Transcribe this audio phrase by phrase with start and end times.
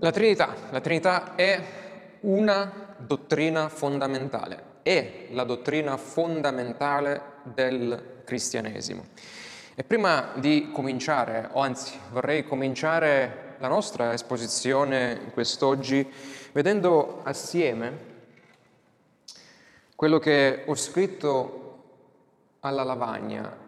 [0.00, 1.60] La Trinità, la Trinità è
[2.20, 9.06] una dottrina fondamentale, è la dottrina fondamentale del cristianesimo.
[9.74, 16.08] E prima di cominciare, o anzi vorrei cominciare la nostra esposizione quest'oggi
[16.52, 18.06] vedendo assieme
[19.96, 21.82] quello che ho scritto
[22.60, 23.66] alla lavagna.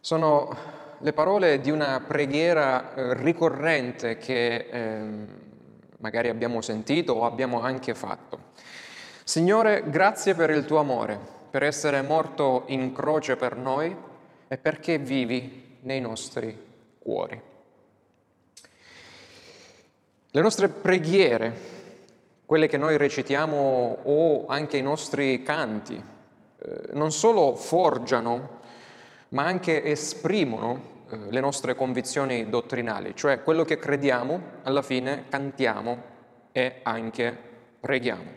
[0.00, 5.00] Sono le parole di una preghiera eh, ricorrente che eh,
[5.98, 8.46] magari abbiamo sentito o abbiamo anche fatto.
[9.22, 11.18] Signore, grazie per il tuo amore,
[11.50, 13.94] per essere morto in croce per noi
[14.48, 16.66] e perché vivi nei nostri
[16.98, 17.40] cuori.
[20.30, 21.76] Le nostre preghiere,
[22.44, 28.57] quelle che noi recitiamo o anche i nostri canti, eh, non solo forgiano
[29.30, 36.16] ma anche esprimono eh, le nostre convinzioni dottrinali, cioè quello che crediamo, alla fine cantiamo
[36.52, 37.36] e anche
[37.80, 38.36] preghiamo.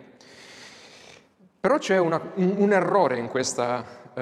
[1.59, 4.22] Però c'è una, un, errore in questa, uh,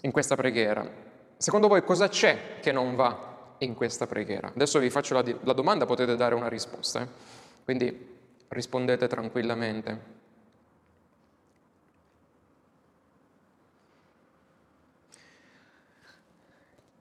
[0.00, 0.88] in questa preghiera.
[1.36, 4.52] Secondo voi cosa c'è che non va in questa preghiera?
[4.54, 7.06] Adesso vi faccio la, la domanda, potete dare una risposta, eh?
[7.64, 10.19] quindi rispondete tranquillamente.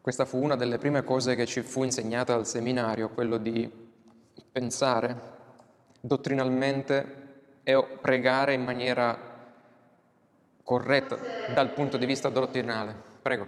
[0.01, 3.69] Questa fu una delle prime cose che ci fu insegnata al seminario, quello di
[4.51, 5.15] pensare
[5.99, 7.27] dottrinalmente
[7.63, 9.17] e pregare in maniera
[10.63, 11.17] corretta
[11.53, 12.95] dal punto di vista dottrinale.
[13.21, 13.47] Prego.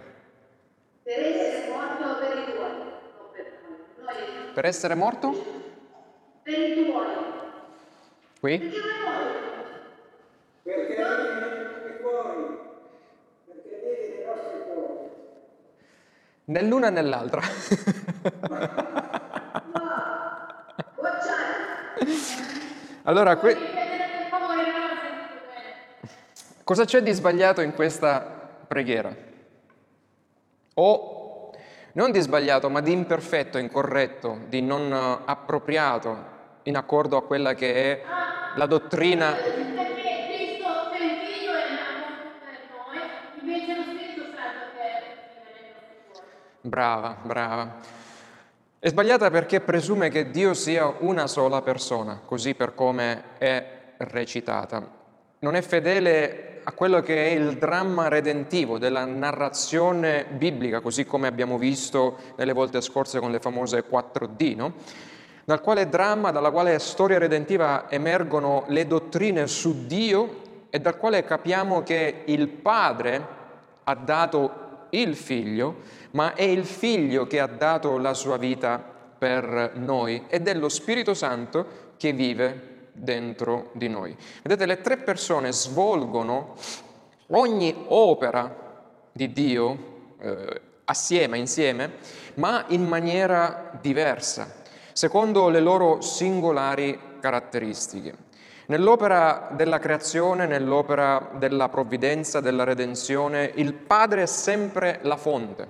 [1.02, 2.90] Per essere morto per i tuoi, non
[3.32, 4.52] per noi.
[4.52, 5.32] Per essere morto?
[6.42, 7.06] Per i tuoi.
[8.40, 8.58] Qui?
[8.58, 8.80] Perché?
[10.62, 12.58] Perché i tuoi,
[13.46, 15.10] perché vedi le nostre cuori.
[16.44, 17.40] Né l'una né l'altra.
[23.04, 23.56] allora, que...
[26.64, 28.20] cosa c'è di sbagliato in questa
[28.66, 29.14] preghiera?
[30.74, 31.52] O
[31.92, 34.92] non di sbagliato, ma di imperfetto, incorretto, di non
[35.24, 36.30] appropriato,
[36.64, 38.02] in accordo a quella che è
[38.56, 39.36] la dottrina
[46.64, 47.74] Brava, brava.
[48.78, 54.88] È sbagliata perché presume che Dio sia una sola persona, così per come è recitata.
[55.40, 61.26] Non è fedele a quello che è il dramma redentivo della narrazione biblica, così come
[61.26, 64.74] abbiamo visto nelle volte scorse con le famose 4D, no?
[65.44, 71.24] dal quale dramma, dalla quale storia redentiva emergono le dottrine su Dio e dal quale
[71.24, 73.26] capiamo che il Padre
[73.82, 75.76] ha dato il figlio,
[76.12, 80.68] ma è il figlio che ha dato la sua vita per noi ed è lo
[80.68, 84.16] Spirito Santo che vive dentro di noi.
[84.42, 86.54] Vedete, le tre persone svolgono
[87.28, 88.54] ogni opera
[89.12, 91.92] di Dio eh, assieme, insieme,
[92.34, 98.21] ma in maniera diversa, secondo le loro singolari caratteristiche.
[98.66, 105.68] Nell'opera della creazione, nell'opera della provvidenza, della redenzione, il Padre è sempre la fonte,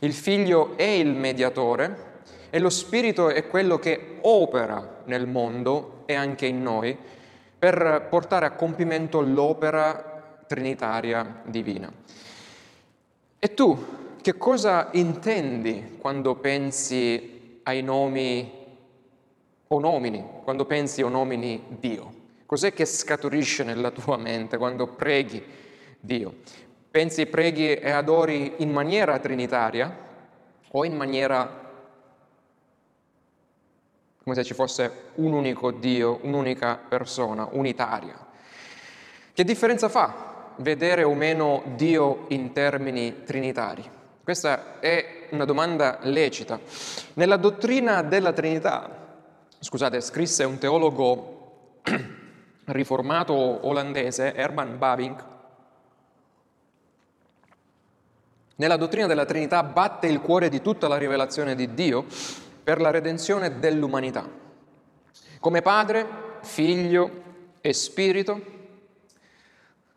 [0.00, 2.10] il Figlio è il mediatore
[2.50, 6.96] e lo Spirito è quello che opera nel mondo e anche in noi
[7.58, 11.90] per portare a compimento l'opera trinitaria divina.
[13.38, 18.61] E tu che cosa intendi quando pensi ai nomi
[19.72, 22.20] o nomini, quando pensi o nomini Dio?
[22.44, 25.42] Cos'è che scaturisce nella tua mente quando preghi
[25.98, 26.34] Dio?
[26.90, 29.96] Pensi, preghi e adori in maniera trinitaria
[30.72, 31.60] o in maniera
[34.22, 38.14] come se ci fosse un unico Dio, un'unica persona, unitaria?
[39.32, 43.82] Che differenza fa vedere o meno Dio in termini trinitari?
[44.22, 46.60] Questa è una domanda lecita.
[47.14, 49.01] Nella dottrina della Trinità
[49.62, 51.78] scusate, scrisse un teologo
[52.66, 55.24] riformato olandese, Herman Babing,
[58.56, 62.04] nella dottrina della Trinità batte il cuore di tutta la rivelazione di Dio
[62.62, 64.28] per la redenzione dell'umanità.
[65.38, 66.06] Come Padre,
[66.42, 67.22] Figlio
[67.60, 68.40] e Spirito,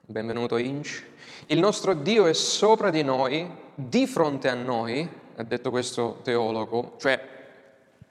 [0.05, 1.03] benvenuto Inch,
[1.47, 6.93] il nostro Dio è sopra di noi, di fronte a noi, ha detto questo teologo,
[6.97, 7.33] cioè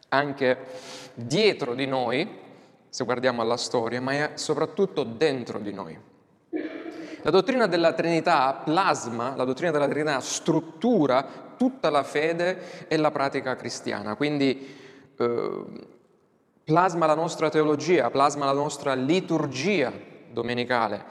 [0.08, 2.28] anche dietro di noi,
[2.88, 5.98] se guardiamo alla storia, ma è soprattutto dentro di noi.
[7.22, 11.24] La dottrina della Trinità plasma, la dottrina della Trinità struttura
[11.56, 14.14] tutta la fede e la pratica cristiana.
[14.14, 14.76] Quindi
[15.16, 15.64] eh,
[16.64, 19.92] plasma la nostra teologia, plasma la nostra liturgia
[20.30, 21.02] domenicale,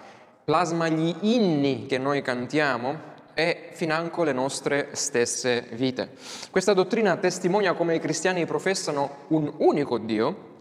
[0.44, 6.10] plasma gli inni che noi cantiamo e financo le nostre stesse vite.
[6.52, 10.52] Questa dottrina testimonia come i cristiani professano un unico Dio,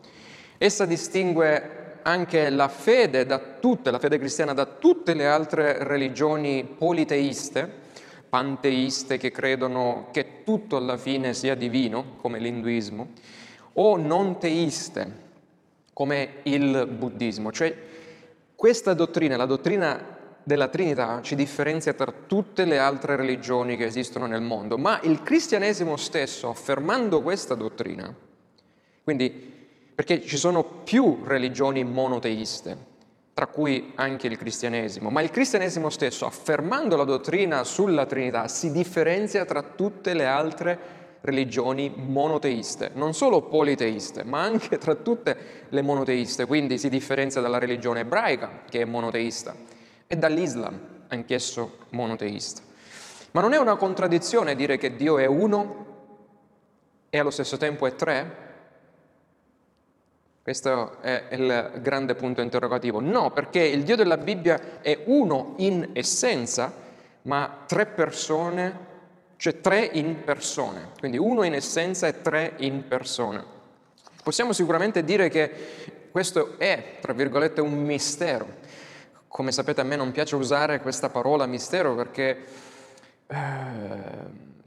[0.59, 3.27] essa distingue anche la fede
[3.61, 7.81] tutte, la fede cristiana da tutte le altre religioni politeiste,
[8.29, 13.09] panteiste che credono che tutto alla fine sia divino, come l'induismo,
[13.75, 15.21] o non teiste,
[15.93, 17.53] come il buddismo.
[17.53, 17.77] Cioè
[18.55, 24.27] questa dottrina, la dottrina della Trinità, ci differenzia tra tutte le altre religioni che esistono
[24.27, 28.15] nel mondo, ma il cristianesimo stesso, affermando questa dottrina,
[29.05, 29.51] quindi
[29.95, 32.91] perché ci sono più religioni monoteiste,
[33.35, 38.73] tra cui anche il cristianesimo, ma il cristianesimo stesso, affermando la dottrina sulla Trinità, si
[38.73, 45.37] differenzia tra tutte le altre religioni monoteiste, non solo politeiste, ma anche tra tutte
[45.69, 49.55] le monoteiste, quindi si differenzia dalla religione ebraica, che è monoteista,
[50.13, 50.79] e dall'Islam,
[51.09, 52.61] anch'esso monoteista.
[53.31, 55.87] Ma non è una contraddizione dire che Dio è uno
[57.09, 58.37] e allo stesso tempo è tre?
[60.43, 63.01] Questo è il grande punto interrogativo.
[63.01, 66.71] No, perché il Dio della Bibbia è uno in essenza,
[67.23, 68.79] ma tre persone,
[69.37, 70.91] cioè tre in persone.
[70.99, 73.43] Quindi uno in essenza e tre in persone.
[74.23, 78.61] Possiamo sicuramente dire che questo è, tra virgolette, un mistero.
[79.33, 82.45] Come sapete a me non piace usare questa parola mistero perché
[83.27, 83.37] eh,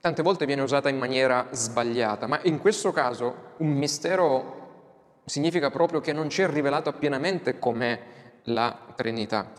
[0.02, 6.02] tante volte viene usata in maniera sbagliata, ma in questo caso un mistero significa proprio
[6.02, 8.00] che non ci è rivelato pienamente com'è
[8.46, 9.52] la Trinità.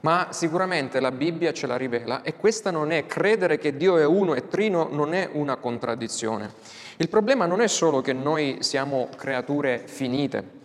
[0.00, 4.04] Ma sicuramente la Bibbia ce la rivela e questa non è, credere che Dio è
[4.04, 6.52] uno e trino non è una contraddizione.
[6.96, 10.56] Il problema non è solo che noi siamo creature finite,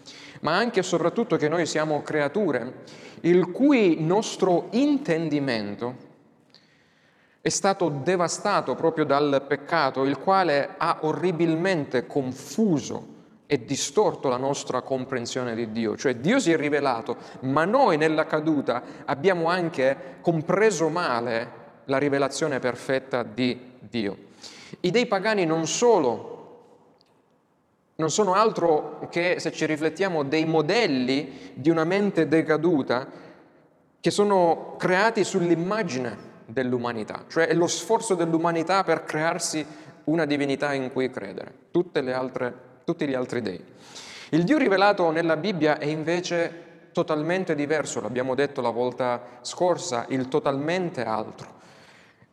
[0.42, 6.12] ma anche e soprattutto che noi siamo creature il cui nostro intendimento
[7.40, 13.12] è stato devastato proprio dal peccato, il quale ha orribilmente confuso
[13.46, 18.26] e distorto la nostra comprensione di Dio, cioè Dio si è rivelato, ma noi nella
[18.26, 24.18] caduta abbiamo anche compreso male la rivelazione perfetta di Dio.
[24.80, 26.33] I dei pagani non solo
[27.96, 33.08] non sono altro che, se ci riflettiamo, dei modelli di una mente decaduta
[34.00, 39.66] che sono creati sull'immagine dell'umanità, cioè è lo sforzo dell'umanità per crearsi
[40.06, 41.54] una divinità in cui credere.
[42.12, 43.64] Altre tutti gli altri dei.
[44.30, 50.28] Il Dio rivelato nella Bibbia è invece totalmente diverso, l'abbiamo detto la volta scorsa, il
[50.28, 51.62] totalmente altro.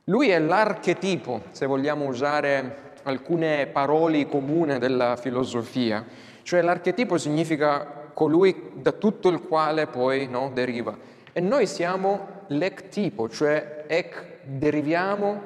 [0.04, 6.04] Lui è l'archetipo, se vogliamo usare alcune parole comuni della filosofia,
[6.42, 10.96] cioè l'archetipo significa colui da tutto il quale poi no, deriva.
[11.32, 15.42] E noi siamo l'ectipo, cioè ec deriviamo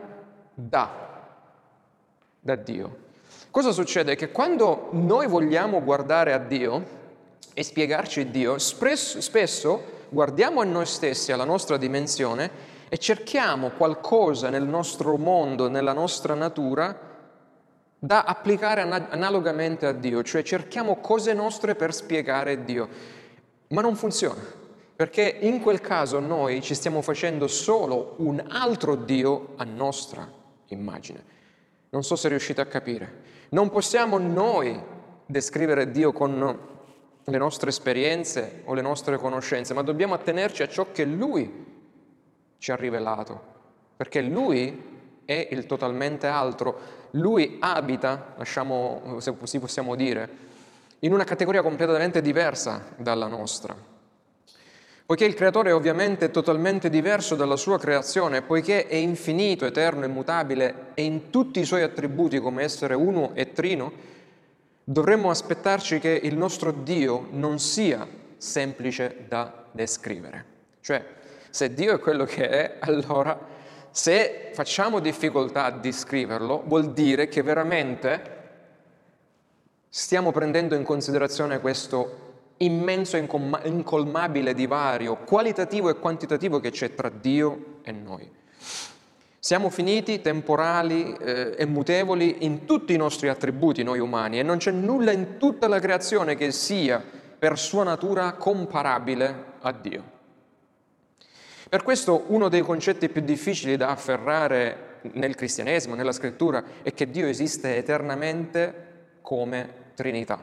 [0.55, 0.91] da,
[2.41, 3.03] da Dio.
[3.51, 4.17] Cosa succede?
[4.17, 7.03] Che quando noi vogliamo guardare a Dio
[7.53, 14.65] e spiegarci Dio, spesso guardiamo a noi stessi, alla nostra dimensione e cerchiamo qualcosa nel
[14.65, 17.14] nostro mondo, nella nostra natura,
[18.05, 22.87] da applicare analogamente a Dio, cioè cerchiamo cose nostre per spiegare Dio,
[23.69, 24.43] ma non funziona,
[24.95, 30.31] perché in quel caso noi ci stiamo facendo solo un altro Dio a nostra
[30.67, 31.33] immagine.
[31.89, 33.23] Non so se riuscite a capire.
[33.51, 34.79] Non possiamo noi
[35.25, 36.59] descrivere Dio con
[37.25, 41.65] le nostre esperienze o le nostre conoscenze, ma dobbiamo attenerci a ciò che Lui
[42.59, 43.41] ci ha rivelato,
[43.97, 44.93] perché Lui
[45.25, 46.79] è il totalmente altro,
[47.13, 50.29] Lui abita, lasciamo, se così possiamo dire,
[51.01, 53.93] in una categoria completamente diversa dalla nostra.
[55.07, 60.93] Poiché il creatore è ovviamente totalmente diverso dalla sua creazione, poiché è infinito, eterno, immutabile
[60.95, 63.93] e in tutti i suoi attributi come essere uno e trino,
[64.83, 68.07] dovremmo aspettarci che il nostro Dio non sia
[68.39, 70.45] semplice da descrivere.
[70.81, 71.05] Cioè,
[71.51, 73.39] se Dio è quello che è, allora
[73.97, 78.33] se facciamo difficoltà a descriverlo, vuol dire che veramente
[79.89, 82.23] stiamo prendendo in considerazione questo
[82.57, 83.29] immenso e
[83.67, 88.29] incolmabile divario qualitativo e quantitativo che c'è tra Dio e noi.
[89.39, 94.57] Siamo finiti, temporali eh, e mutevoli in tutti i nostri attributi, noi umani, e non
[94.57, 97.01] c'è nulla in tutta la creazione che sia
[97.39, 100.14] per sua natura comparabile a Dio.
[101.75, 107.11] Per questo uno dei concetti più difficili da afferrare nel cristianesimo, nella scrittura, è che
[107.11, 110.39] Dio esiste eternamente come Trinità.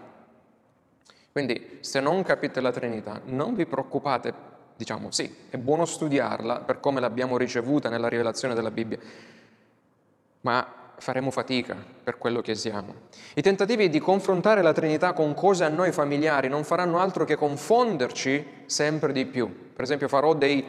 [1.31, 4.33] Quindi se non capite la Trinità, non vi preoccupate,
[4.75, 8.99] diciamo sì, è buono studiarla per come l'abbiamo ricevuta nella rivelazione della Bibbia,
[10.41, 12.93] ma faremo fatica per quello che siamo.
[13.35, 17.37] I tentativi di confrontare la Trinità con cose a noi familiari non faranno altro che
[17.37, 19.71] confonderci sempre di più.
[19.73, 20.63] Per esempio farò dei,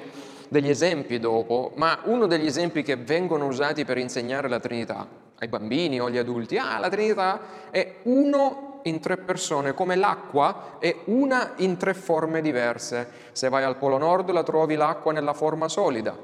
[0.53, 5.49] degli esempi dopo, ma uno degli esempi che vengono usati per insegnare la Trinità ai
[5.49, 7.41] bambini o agli adulti, ah, la Trinità
[7.71, 13.09] è uno in tre persone, come l'acqua è una in tre forme diverse.
[13.33, 16.15] Se vai al Polo Nord la trovi l'acqua nella forma solida,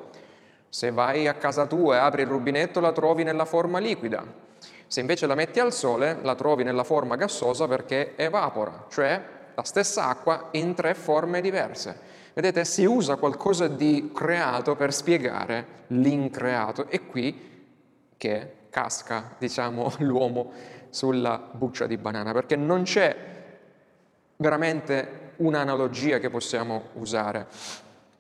[0.68, 4.23] se vai a casa tua e apri il rubinetto la trovi nella forma liquida.
[4.87, 9.23] Se invece la metti al sole la trovi nella forma gassosa perché evapora, cioè
[9.54, 12.18] la stessa acqua in tre forme diverse.
[12.38, 16.87] Vedete, si usa qualcosa di creato per spiegare l'increato.
[16.87, 17.66] È qui
[18.16, 20.52] che casca, diciamo, l'uomo
[20.88, 23.16] sulla buccia di banana, perché non c'è
[24.37, 27.49] veramente un'analogia che possiamo usare.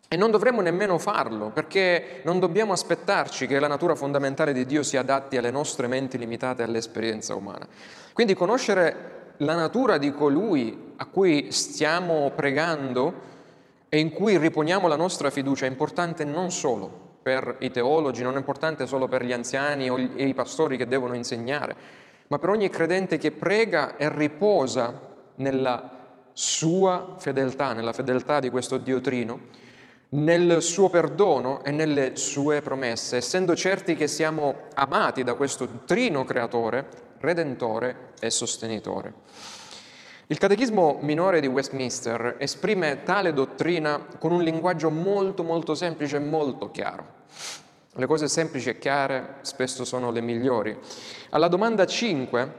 [0.08, 4.82] E non dovremmo nemmeno farlo, perché non dobbiamo aspettarci che la natura fondamentale di Dio
[4.82, 7.68] si adatti alle nostre menti limitate e all'esperienza umana.
[8.12, 13.36] Quindi conoscere la natura di colui a cui stiamo pregando
[13.88, 18.34] e in cui riponiamo la nostra fiducia è importante non solo per i teologi, non
[18.34, 21.76] è importante solo per gli anziani e i pastori che devono insegnare,
[22.28, 25.00] ma per ogni credente che prega e riposa
[25.36, 25.96] nella
[26.32, 29.66] sua fedeltà, nella fedeltà di questo Dio Trino
[30.10, 36.24] nel suo perdono e nelle sue promesse, essendo certi che siamo amati da questo trino
[36.24, 36.86] creatore,
[37.18, 39.12] redentore e sostenitore.
[40.30, 46.20] Il Catechismo minore di Westminster esprime tale dottrina con un linguaggio molto molto semplice e
[46.20, 47.06] molto chiaro.
[47.92, 50.78] Le cose semplici e chiare spesso sono le migliori.
[51.30, 52.52] Alla domanda 5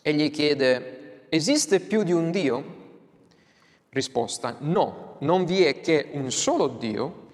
[0.00, 2.64] egli chiede, esiste più di un Dio?
[3.90, 7.26] Risposta, no, non vi è che un solo Dio,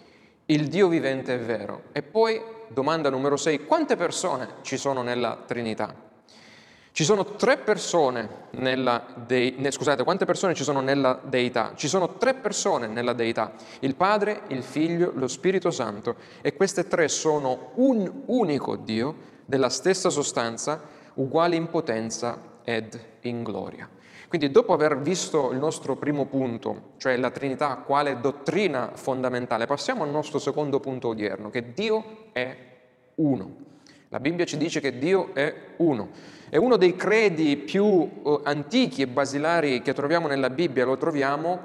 [0.47, 1.83] il Dio vivente è vero.
[1.93, 6.11] E poi, domanda numero 6, quante persone ci sono nella Trinità?
[6.93, 11.73] Ci sono tre persone nella deità, ne, scusate, quante persone ci sono nella deità?
[11.75, 16.87] Ci sono tre persone nella deità, il Padre, il Figlio, lo Spirito Santo, e queste
[16.89, 19.15] tre sono un unico Dio
[19.47, 20.83] della stessa sostanza,
[21.15, 23.89] uguale in potenza ed in gloria.
[24.29, 30.03] Quindi dopo aver visto il nostro primo punto, cioè la Trinità quale dottrina fondamentale, passiamo
[30.03, 32.55] al nostro secondo punto odierno, che Dio è
[33.15, 33.72] uno.
[34.13, 36.11] La Bibbia ci dice che Dio è uno.
[36.51, 41.61] È uno dei credi più uh, antichi e basilari che troviamo nella Bibbia, lo troviamo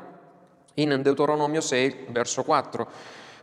[0.75, 2.87] in Deuteronomio 6, verso 4,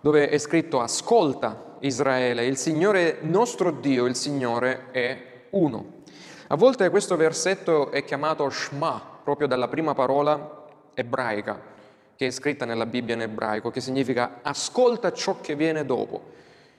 [0.00, 5.96] dove è scritto ascolta Israele, il Signore nostro Dio, il Signore è uno.
[6.46, 11.60] A volte questo versetto è chiamato Shema, proprio dalla prima parola ebraica
[12.16, 16.32] che è scritta nella Bibbia in ebraico, che significa ascolta ciò che viene dopo.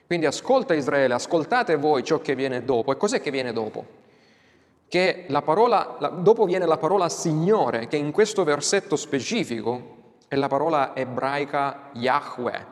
[0.05, 2.91] Quindi ascolta Israele, ascoltate voi ciò che viene dopo.
[2.91, 4.03] E cos'è che viene dopo?
[4.88, 9.95] Che la parola, la, dopo viene la parola Signore, che in questo versetto specifico
[10.27, 12.65] è la parola ebraica Yahweh,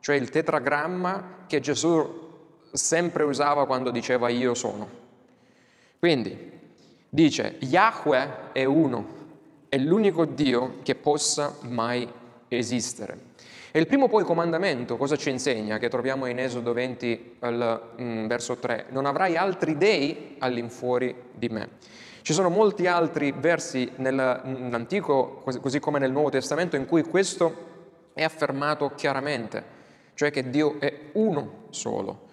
[0.00, 2.20] cioè il tetragramma che Gesù
[2.72, 4.88] sempre usava quando diceva io sono.
[5.98, 6.50] Quindi
[7.08, 9.06] dice Yahweh è uno,
[9.68, 12.10] è l'unico Dio che possa mai
[12.48, 13.30] esistere.
[13.74, 15.78] E il primo poi comandamento cosa ci insegna?
[15.78, 18.88] Che troviamo in Esodo 20 al, mm, verso 3.
[18.90, 21.70] Non avrai altri dei all'infuori di me.
[22.20, 28.22] Ci sono molti altri versi nell'Antico, così come nel Nuovo Testamento, in cui questo è
[28.22, 29.64] affermato chiaramente,
[30.12, 32.28] cioè che Dio è uno solo.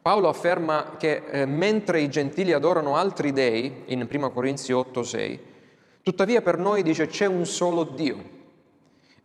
[0.00, 5.38] Paolo afferma che eh, mentre i gentili adorano altri dei, in 1 Corinzi 8:6,
[6.02, 8.22] tuttavia per noi dice c'è un solo Dio,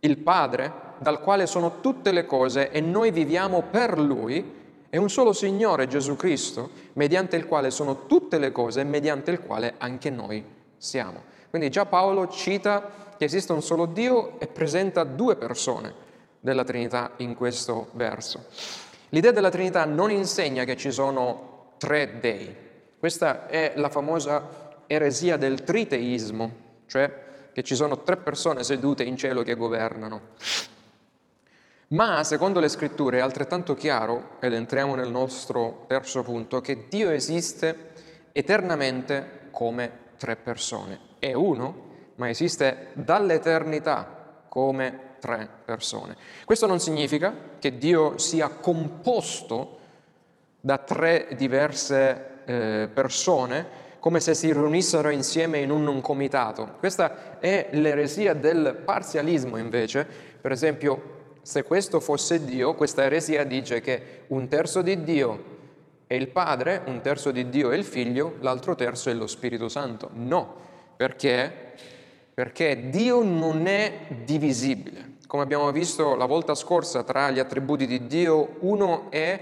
[0.00, 4.60] il Padre, dal quale sono tutte le cose e noi viviamo per Lui,
[4.94, 9.30] e un solo Signore Gesù Cristo, mediante il quale sono tutte le cose e mediante
[9.30, 10.44] il quale anche noi
[10.76, 11.22] siamo.
[11.48, 15.94] Quindi già Paolo cita che esiste un solo Dio e presenta due persone
[16.40, 18.44] della Trinità in questo verso.
[19.08, 22.54] L'idea della Trinità non insegna che ci sono tre dei.
[22.98, 26.50] Questa è la famosa eresia del triteismo,
[26.86, 27.10] cioè
[27.52, 30.20] che ci sono tre persone sedute in cielo che governano.
[31.92, 37.10] Ma secondo le scritture è altrettanto chiaro, ed entriamo nel nostro terzo punto, che Dio
[37.10, 37.90] esiste
[38.32, 40.98] eternamente come tre persone.
[41.18, 46.16] È uno, ma esiste dall'eternità come tre persone.
[46.46, 49.78] Questo non significa che Dio sia composto
[50.60, 56.76] da tre diverse eh, persone, come se si riunissero insieme in un, un comitato.
[56.78, 60.06] Questa è l'eresia del parzialismo invece,
[60.40, 61.11] per esempio
[61.42, 65.50] se questo fosse Dio, questa eresia dice che un terzo di Dio
[66.06, 69.68] è il Padre, un terzo di Dio è il Figlio, l'altro terzo è lo Spirito
[69.68, 70.10] Santo.
[70.12, 70.54] No,
[70.96, 71.72] perché?
[72.32, 75.16] Perché Dio non è divisibile.
[75.26, 79.40] Come abbiamo visto la volta scorsa tra gli attributi di Dio, uno è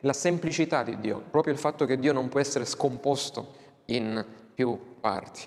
[0.00, 3.54] la semplicità di Dio, proprio il fatto che Dio non può essere scomposto
[3.86, 5.40] in più parti.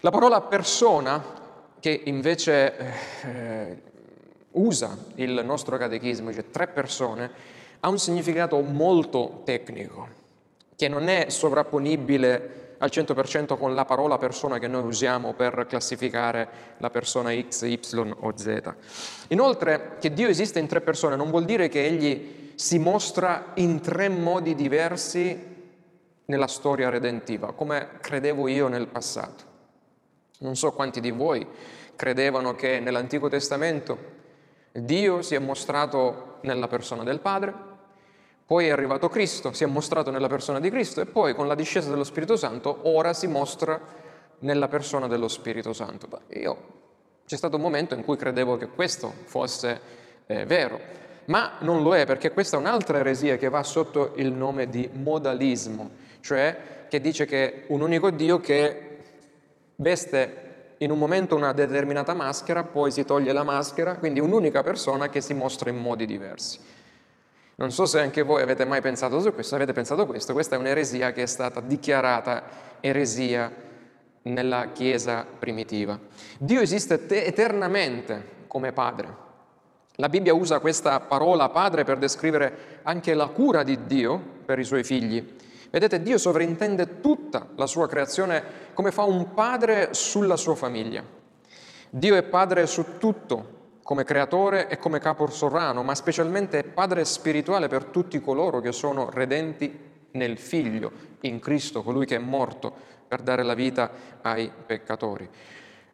[0.00, 1.22] La parola persona,
[1.78, 2.76] che invece
[3.22, 3.89] eh,
[4.52, 7.30] usa il nostro catechismo, cioè tre persone,
[7.80, 10.08] ha un significato molto tecnico,
[10.76, 16.48] che non è sovrapponibile al 100% con la parola persona che noi usiamo per classificare
[16.78, 17.78] la persona X, Y
[18.20, 18.74] o Z.
[19.28, 23.80] Inoltre, che Dio esiste in tre persone non vuol dire che Egli si mostra in
[23.80, 25.48] tre modi diversi
[26.24, 29.44] nella storia redentiva, come credevo io nel passato.
[30.38, 31.46] Non so quanti di voi
[31.96, 34.18] credevano che nell'Antico Testamento
[34.72, 37.52] Dio si è mostrato nella persona del Padre,
[38.46, 41.54] poi è arrivato Cristo, si è mostrato nella persona di Cristo e poi con la
[41.54, 43.80] discesa dello Spirito Santo ora si mostra
[44.40, 46.08] nella persona dello Spirito Santo.
[46.30, 46.56] Io
[47.26, 49.80] c'è stato un momento in cui credevo che questo fosse
[50.26, 50.80] eh, vero,
[51.26, 54.88] ma non lo è perché questa è un'altra eresia che va sotto il nome di
[54.92, 58.98] modalismo, cioè che dice che un unico Dio che
[59.76, 60.49] veste
[60.82, 65.20] in un momento una determinata maschera, poi si toglie la maschera, quindi un'unica persona che
[65.20, 66.58] si mostra in modi diversi.
[67.56, 70.58] Non so se anche voi avete mai pensato su questo, avete pensato questo, questa è
[70.58, 72.42] un'eresia che è stata dichiarata
[72.80, 73.52] eresia
[74.22, 75.98] nella Chiesa primitiva.
[76.38, 79.28] Dio esiste eternamente come Padre.
[79.96, 84.64] La Bibbia usa questa parola Padre per descrivere anche la cura di Dio per i
[84.64, 85.36] suoi figli.
[85.70, 88.42] Vedete, Dio sovrintende tutta la sua creazione
[88.74, 91.04] come fa un padre sulla sua famiglia.
[91.88, 97.04] Dio è padre su tutto, come creatore e come capo sovrano, ma specialmente è padre
[97.04, 102.72] spirituale per tutti coloro che sono redenti nel Figlio, in Cristo, colui che è morto
[103.06, 103.90] per dare la vita
[104.22, 105.28] ai peccatori.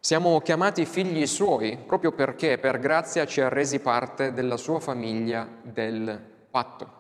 [0.01, 5.47] Siamo chiamati figli suoi proprio perché per grazia ci ha resi parte della sua famiglia
[5.63, 6.19] del
[6.51, 6.96] patto.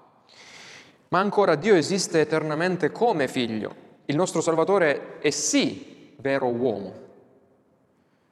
[1.08, 3.84] Ma ancora Dio esiste eternamente come figlio.
[4.06, 6.94] Il nostro Salvatore è sì vero uomo,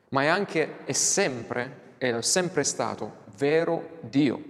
[0.09, 4.43] ma è anche e sempre, è sempre stato vero Dio.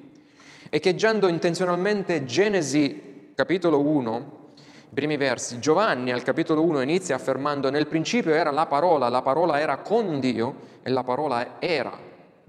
[0.71, 4.43] Echeggiando intenzionalmente Genesi capitolo 1,
[4.91, 9.23] i primi versi, Giovanni al capitolo 1 inizia affermando nel principio era la parola, la
[9.23, 11.99] parola era con Dio e la parola era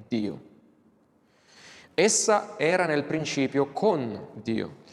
[0.08, 0.42] Dio.
[1.94, 4.84] Essa era nel principio con Dio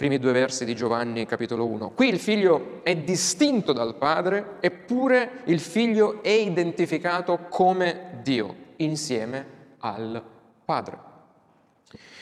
[0.00, 1.90] primi due versi di Giovanni capitolo 1.
[1.90, 9.46] Qui il figlio è distinto dal padre, eppure il figlio è identificato come Dio insieme
[9.80, 10.22] al
[10.64, 11.08] padre.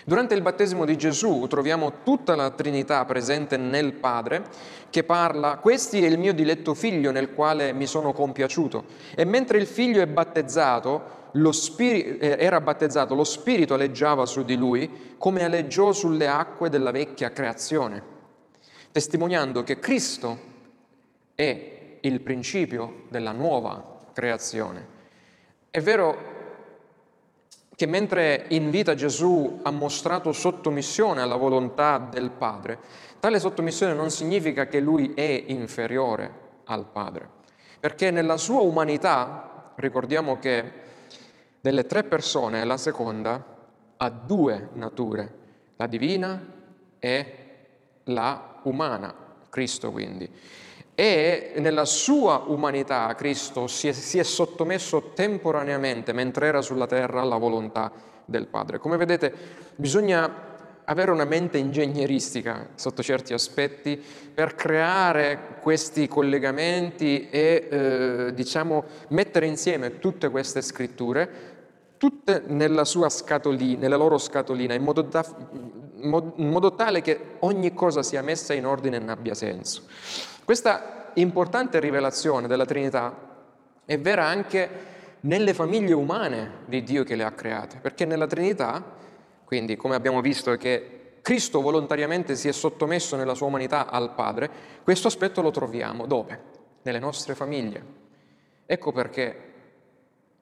[0.04, 4.42] Durante il battesimo di Gesù troviamo tutta la Trinità presente nel Padre
[4.90, 8.86] che parla, questi è il mio diletto figlio nel quale mi sono compiaciuto.
[9.14, 11.17] E mentre il figlio è battezzato,
[11.52, 16.90] spirito, eh, era battezzato, lo Spirito aleggiava su di lui come aleggiò sulle acque della
[16.90, 18.02] vecchia creazione,
[18.90, 20.38] testimoniando che Cristo
[21.34, 24.96] è il principio della nuova creazione.
[25.70, 26.36] È vero
[27.74, 32.78] che mentre in vita Gesù ha mostrato sottomissione alla volontà del Padre,
[33.20, 37.28] tale sottomissione non significa che lui è inferiore al Padre,
[37.78, 40.86] perché nella sua umanità, ricordiamo che
[41.60, 43.56] delle tre persone, la seconda
[43.96, 45.34] ha due nature,
[45.76, 46.40] la divina
[46.98, 47.34] e
[48.04, 49.14] la umana,
[49.48, 50.30] Cristo quindi.
[50.94, 57.20] E nella sua umanità Cristo si è, si è sottomesso temporaneamente, mentre era sulla terra,
[57.20, 57.92] alla volontà
[58.24, 58.78] del Padre.
[58.78, 59.32] Come vedete,
[59.76, 60.46] bisogna
[60.90, 64.02] avere una mente ingegneristica sotto certi aspetti
[64.34, 71.47] per creare questi collegamenti e eh, diciamo mettere insieme tutte queste scritture
[71.98, 75.24] tutte nella sua scatolina, nella loro scatolina, in modo, da,
[75.96, 79.82] in modo tale che ogni cosa sia messa in ordine e abbia senso.
[80.44, 83.14] Questa importante rivelazione della Trinità
[83.84, 88.82] è vera anche nelle famiglie umane di Dio che le ha create, perché nella Trinità,
[89.44, 94.48] quindi come abbiamo visto che Cristo volontariamente si è sottomesso nella sua umanità al Padre,
[94.84, 96.56] questo aspetto lo troviamo dove?
[96.82, 97.82] Nelle nostre famiglie.
[98.64, 99.47] Ecco perché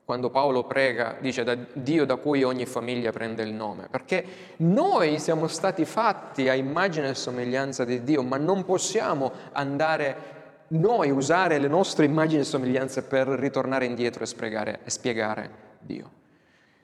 [0.06, 4.24] quando Paolo prega, dice da Dio da cui ogni famiglia prende il nome, perché
[4.58, 10.34] noi siamo stati fatti a immagine e somiglianza di Dio, ma non possiamo andare
[10.68, 16.10] noi usare le nostre immagini e somiglianze per ritornare indietro e spiegare, e spiegare Dio.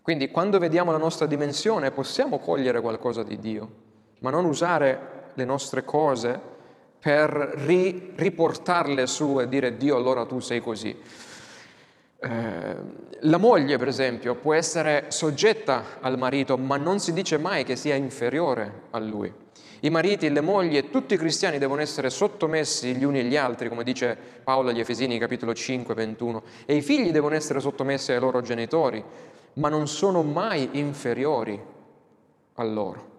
[0.02, 3.70] Quindi quando vediamo la nostra dimensione possiamo cogliere qualcosa di Dio,
[4.18, 6.40] ma non usare le nostre cose
[6.98, 11.30] per ri, riportarle su e dire Dio allora tu sei così.
[12.24, 12.76] Eh,
[13.22, 17.74] la moglie, per esempio, può essere soggetta al marito, ma non si dice mai che
[17.74, 19.32] sia inferiore a lui.
[19.80, 23.68] I mariti, le mogli e tutti i cristiani devono essere sottomessi gli uni agli altri,
[23.68, 26.42] come dice Paolo agli Efesini, capitolo 5, 21.
[26.64, 29.02] E i figli devono essere sottomessi ai loro genitori,
[29.54, 31.60] ma non sono mai inferiori
[32.54, 33.10] a loro.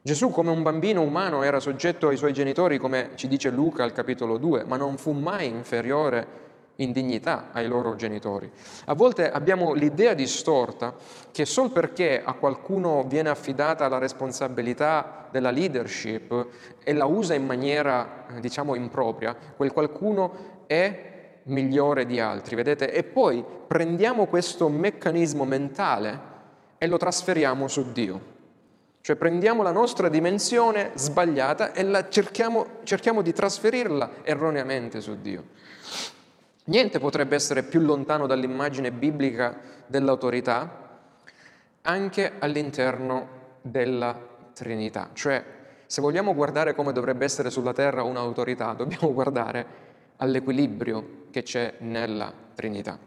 [0.00, 3.92] Gesù come un bambino umano era soggetto ai suoi genitori, come ci dice Luca al
[3.92, 6.46] capitolo 2, ma non fu mai inferiore
[6.80, 8.50] in dignità ai loro genitori.
[8.86, 10.94] A volte abbiamo l'idea distorta
[11.32, 16.46] che solo perché a qualcuno viene affidata la responsabilità della leadership
[16.82, 21.06] e la usa in maniera, diciamo, impropria, quel qualcuno è
[21.44, 22.92] migliore di altri, vedete?
[22.92, 26.20] E poi prendiamo questo meccanismo mentale
[26.78, 28.36] e lo trasferiamo su Dio.
[29.00, 35.56] Cioè prendiamo la nostra dimensione sbagliata e cerchiamo, cerchiamo di trasferirla erroneamente su Dio.
[36.68, 40.86] Niente potrebbe essere più lontano dall'immagine biblica dell'autorità
[41.82, 43.28] anche all'interno
[43.62, 44.14] della
[44.52, 45.08] Trinità.
[45.14, 45.42] Cioè,
[45.86, 49.66] se vogliamo guardare come dovrebbe essere sulla terra un'autorità, dobbiamo guardare
[50.16, 52.98] all'equilibrio che c'è nella Trinità.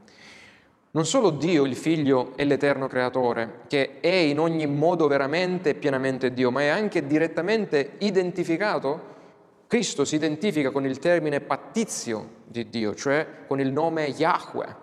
[0.93, 5.75] Non solo Dio, il Figlio, è l'eterno creatore, che è in ogni modo veramente e
[5.75, 9.11] pienamente Dio, ma è anche direttamente identificato
[9.71, 14.75] Cristo si identifica con il termine pattizio di Dio, cioè con il nome Yahweh.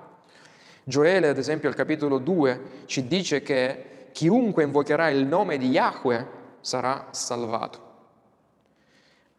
[0.84, 6.26] Gioele, ad esempio, al capitolo 2 ci dice che chiunque invocherà il nome di Yahweh
[6.60, 7.86] sarà salvato.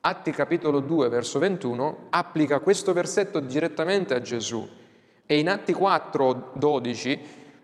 [0.02, 4.68] Atti capitolo 2, verso 21, applica questo versetto direttamente a Gesù.
[5.26, 7.20] E in Atti 4, 12,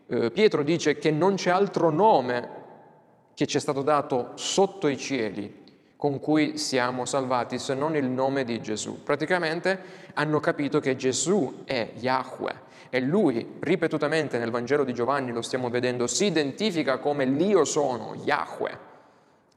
[0.08, 2.64] eh, Pietro dice che non c'è altro nome
[3.34, 5.64] che ci è stato dato sotto i cieli
[6.06, 9.02] con cui siamo salvati se non il nome di Gesù.
[9.02, 9.80] Praticamente
[10.14, 12.54] hanno capito che Gesù è Yahweh
[12.92, 18.14] e lui ripetutamente nel Vangelo di Giovanni, lo stiamo vedendo, si identifica come l'Io sono,
[18.24, 18.78] Yahweh,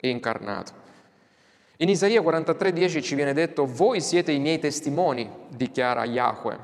[0.01, 0.73] incarnato.
[1.77, 6.59] In Isaia 43:10 ci viene detto, voi siete i miei testimoni, dichiara Yahweh.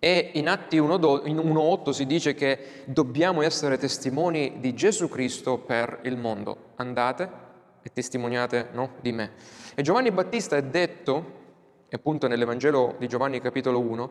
[0.00, 6.16] E in Atti 1.8 si dice che dobbiamo essere testimoni di Gesù Cristo per il
[6.16, 6.72] mondo.
[6.74, 7.45] Andate
[7.86, 9.30] e testimoniate no, di me.
[9.76, 11.44] E Giovanni Battista è detto,
[11.88, 14.10] appunto nell'Evangelo di Giovanni capitolo 1,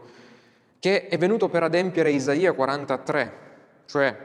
[0.80, 3.34] che è venuto per adempiere Isaia 43,
[3.86, 4.18] cioè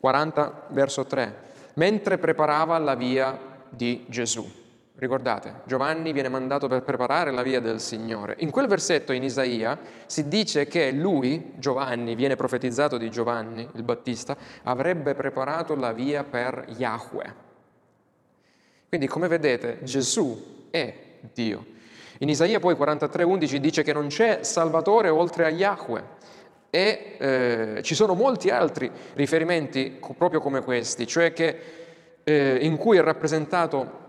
[0.00, 1.34] 40 verso 3,
[1.74, 3.38] mentre preparava la via
[3.68, 4.50] di Gesù.
[4.94, 8.36] Ricordate, Giovanni viene mandato per preparare la via del Signore.
[8.38, 13.82] In quel versetto in Isaia si dice che lui, Giovanni, viene profetizzato di Giovanni il
[13.82, 17.45] Battista, avrebbe preparato la via per Yahweh.
[18.88, 20.94] Quindi come vedete Gesù è
[21.32, 21.74] Dio.
[22.18, 26.02] In Isaia poi 43:11 dice che non c'è Salvatore oltre a Yahweh
[26.70, 31.60] e eh, ci sono molti altri riferimenti proprio come questi, cioè che,
[32.22, 34.04] eh, in cui è rappresentato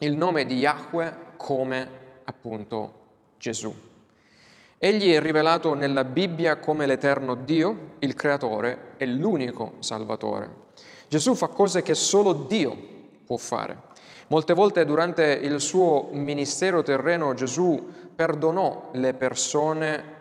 [0.00, 1.88] il nome di Yahweh come
[2.24, 2.92] appunto
[3.38, 3.74] Gesù.
[4.80, 10.66] Egli è rivelato nella Bibbia come l'eterno Dio, il creatore e l'unico Salvatore.
[11.08, 12.76] Gesù fa cose che solo Dio
[13.24, 13.87] può fare.
[14.30, 20.16] Molte volte durante il suo ministero terreno Gesù perdonò le persone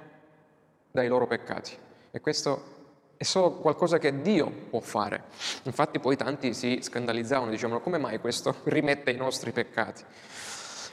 [0.92, 1.74] dai loro peccati
[2.12, 2.76] e questo
[3.18, 5.24] è solo qualcosa che Dio può fare.
[5.64, 10.04] Infatti poi tanti si scandalizzavano, dicevano come mai questo rimette i nostri peccati.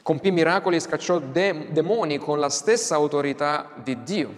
[0.02, 4.34] Compì miracoli e scacciò de- demoni con la stessa autorità di Dio.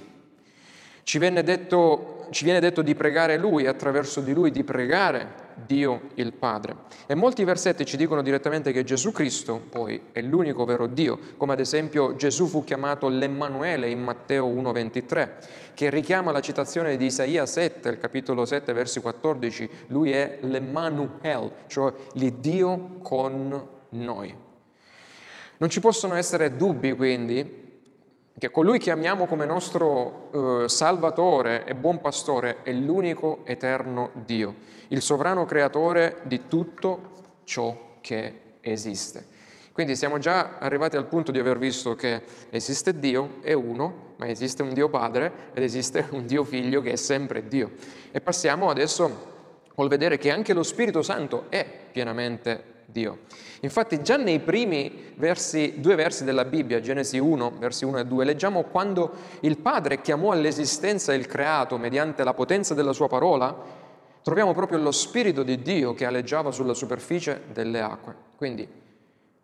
[1.03, 6.33] Ci detto, ci viene detto di pregare Lui, attraverso di Lui di pregare Dio il
[6.33, 6.77] Padre.
[7.07, 11.55] E molti versetti ci dicono direttamente che Gesù Cristo poi è l'unico vero Dio, come
[11.55, 15.31] ad esempio Gesù fu chiamato l'Emmanuele in Matteo 1,23,
[15.75, 21.51] che richiama la citazione di Isaia 7, il capitolo 7, versi 14, lui è l'Emmanuel,
[21.67, 24.35] cioè l'Iddio con noi.
[25.59, 27.65] Non ci possono essere dubbi quindi
[28.39, 34.57] che colui che amiamo come nostro eh, Salvatore e buon pastore è l'unico eterno Dio,
[34.89, 37.13] il sovrano creatore di tutto
[37.45, 39.35] ciò che esiste.
[39.73, 44.29] Quindi siamo già arrivati al punto di aver visto che esiste Dio, è uno, ma
[44.29, 47.71] esiste un Dio Padre ed esiste un Dio Figlio che è sempre Dio.
[48.11, 49.35] E passiamo adesso
[49.75, 53.19] col vedere che anche lo Spirito Santo è pienamente Dio.
[53.61, 58.25] Infatti già nei primi versi, due versi della Bibbia, Genesi 1, versi 1 e 2,
[58.25, 63.55] leggiamo quando il Padre chiamò all'esistenza il creato mediante la potenza della sua parola,
[64.23, 68.15] troviamo proprio lo Spirito di Dio che aleggiava sulla superficie delle acque.
[68.37, 68.69] Quindi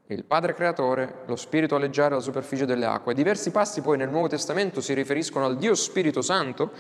[0.07, 3.15] il Padre Creatore, lo Spirito alleggiare alla superficie delle acque.
[3.15, 6.73] Diversi passi poi nel Nuovo Testamento si riferiscono al Dio Spirito Santo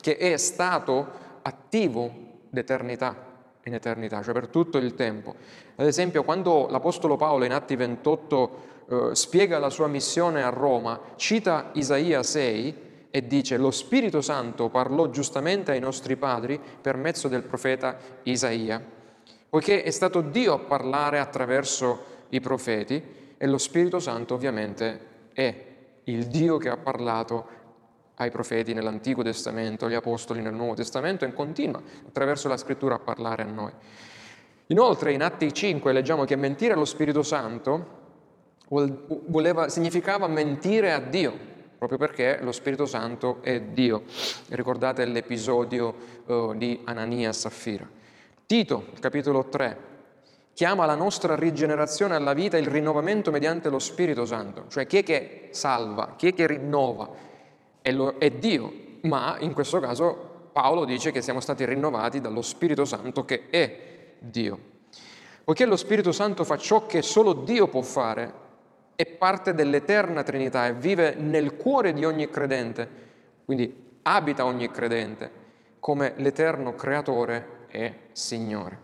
[0.00, 2.12] che è stato attivo
[2.48, 3.34] d'eternità
[3.66, 5.34] in eternità, cioè per tutto il tempo.
[5.76, 11.00] Ad esempio, quando l'Apostolo Paolo in Atti 28 eh, spiega la sua missione a Roma,
[11.16, 17.28] cita Isaia 6 e dice lo Spirito Santo parlò giustamente ai nostri padri per mezzo
[17.28, 18.82] del profeta Isaia,
[19.48, 23.02] poiché è stato Dio a parlare attraverso i profeti
[23.36, 25.64] e lo Spirito Santo ovviamente è
[26.04, 27.64] il Dio che ha parlato
[28.16, 32.98] ai profeti nell'Antico Testamento, agli Apostoli nel Nuovo Testamento e continua attraverso la scrittura a
[32.98, 33.72] parlare a noi.
[34.68, 38.04] Inoltre in Atti 5 leggiamo che mentire allo Spirito Santo
[38.68, 41.32] voleva, significava mentire a Dio,
[41.78, 44.02] proprio perché lo Spirito Santo è Dio.
[44.48, 45.94] Ricordate l'episodio
[46.26, 47.88] uh, di Anania e Saffira.
[48.46, 49.78] Tito, capitolo 3,
[50.52, 55.02] chiama la nostra rigenerazione alla vita il rinnovamento mediante lo Spirito Santo, cioè chi è
[55.02, 57.08] che salva, chi è che rinnova,
[58.18, 58.72] è, Dio,
[59.02, 64.14] ma in questo caso Paolo dice che siamo stati rinnovati dallo Spirito Santo che è
[64.18, 64.58] Dio.
[65.44, 68.44] Poiché lo Spirito Santo fa ciò che solo Dio può fare,
[68.96, 72.88] è parte dell'eterna Trinità e vive nel cuore di ogni credente,
[73.44, 75.30] quindi abita ogni credente
[75.78, 78.80] come l'eterno Creatore e Signore.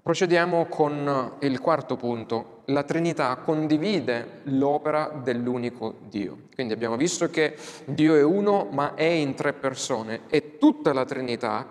[0.00, 2.57] Procediamo con il quarto punto.
[2.70, 6.48] La Trinità condivide l'opera dell'unico Dio.
[6.54, 11.06] Quindi abbiamo visto che Dio è uno ma è in tre persone e tutta la
[11.06, 11.66] Trinità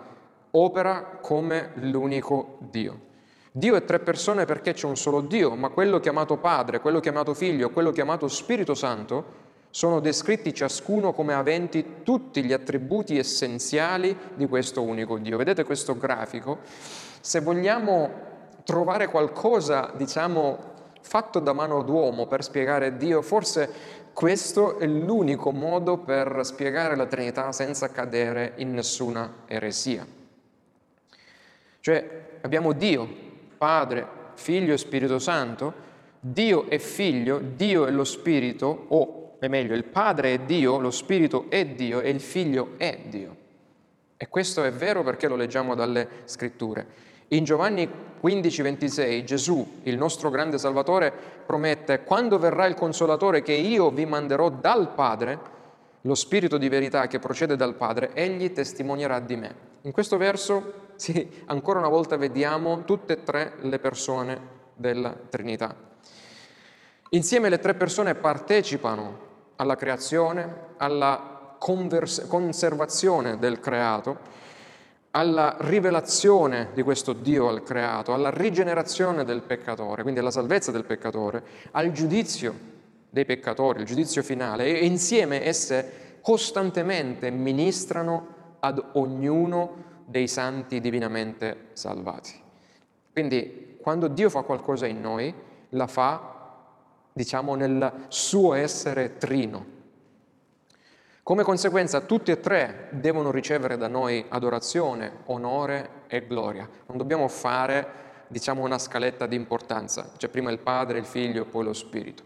[0.50, 3.06] opera come l'unico Dio.
[3.52, 7.32] Dio è tre persone perché c'è un solo Dio, ma quello chiamato Padre, quello chiamato
[7.32, 14.48] Figlio, quello chiamato Spirito Santo sono descritti ciascuno come aventi tutti gli attributi essenziali di
[14.48, 15.36] questo unico Dio.
[15.36, 16.58] Vedete questo grafico?
[17.20, 18.10] Se vogliamo
[18.64, 20.76] trovare qualcosa, diciamo,
[21.08, 23.70] fatto da mano d'uomo per spiegare Dio, forse
[24.12, 30.06] questo è l'unico modo per spiegare la Trinità senza cadere in nessuna eresia.
[31.80, 33.08] Cioè abbiamo Dio,
[33.56, 35.72] Padre, Figlio e Spirito Santo,
[36.20, 40.90] Dio è Figlio, Dio è lo Spirito, o è meglio, il Padre è Dio, lo
[40.90, 43.36] Spirito è Dio e il Figlio è Dio.
[44.18, 47.07] E questo è vero perché lo leggiamo dalle scritture.
[47.28, 47.86] In Giovanni
[48.20, 51.12] 15, 26 Gesù, il nostro grande Salvatore,
[51.44, 55.56] promette, quando verrà il Consolatore che io vi manderò dal Padre,
[56.02, 59.54] lo Spirito di verità che procede dal Padre, egli testimonierà di me.
[59.82, 64.40] In questo verso, sì, ancora una volta vediamo tutte e tre le persone
[64.74, 65.74] della Trinità.
[67.10, 74.18] Insieme le tre persone partecipano alla creazione, alla convers- conservazione del creato,
[75.12, 80.84] alla rivelazione di questo Dio al creato, alla rigenerazione del peccatore, quindi alla salvezza del
[80.84, 81.42] peccatore,
[81.72, 82.54] al giudizio
[83.10, 91.68] dei peccatori, il giudizio finale, e insieme esse costantemente ministrano ad ognuno dei santi divinamente
[91.72, 92.32] salvati.
[93.12, 95.32] Quindi quando Dio fa qualcosa in noi,
[95.70, 96.34] la fa,
[97.12, 99.76] diciamo, nel suo essere trino,
[101.28, 106.66] come conseguenza tutti e tre devono ricevere da noi adorazione, onore e gloria.
[106.86, 107.86] Non dobbiamo fare,
[108.28, 112.22] diciamo, una scaletta di importanza, cioè prima il Padre, il Figlio e poi lo Spirito.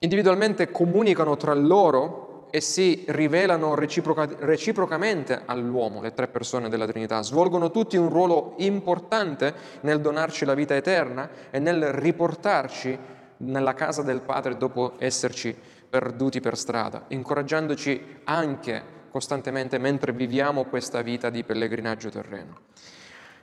[0.00, 7.22] Individualmente comunicano tra loro e si rivelano reciproca- reciprocamente all'uomo, le tre persone della Trinità.
[7.22, 12.98] Svolgono tutti un ruolo importante nel donarci la vita eterna e nel riportarci
[13.38, 15.56] nella casa del Padre dopo esserci
[15.88, 22.60] perduti per strada, incoraggiandoci anche costantemente mentre viviamo questa vita di pellegrinaggio terreno.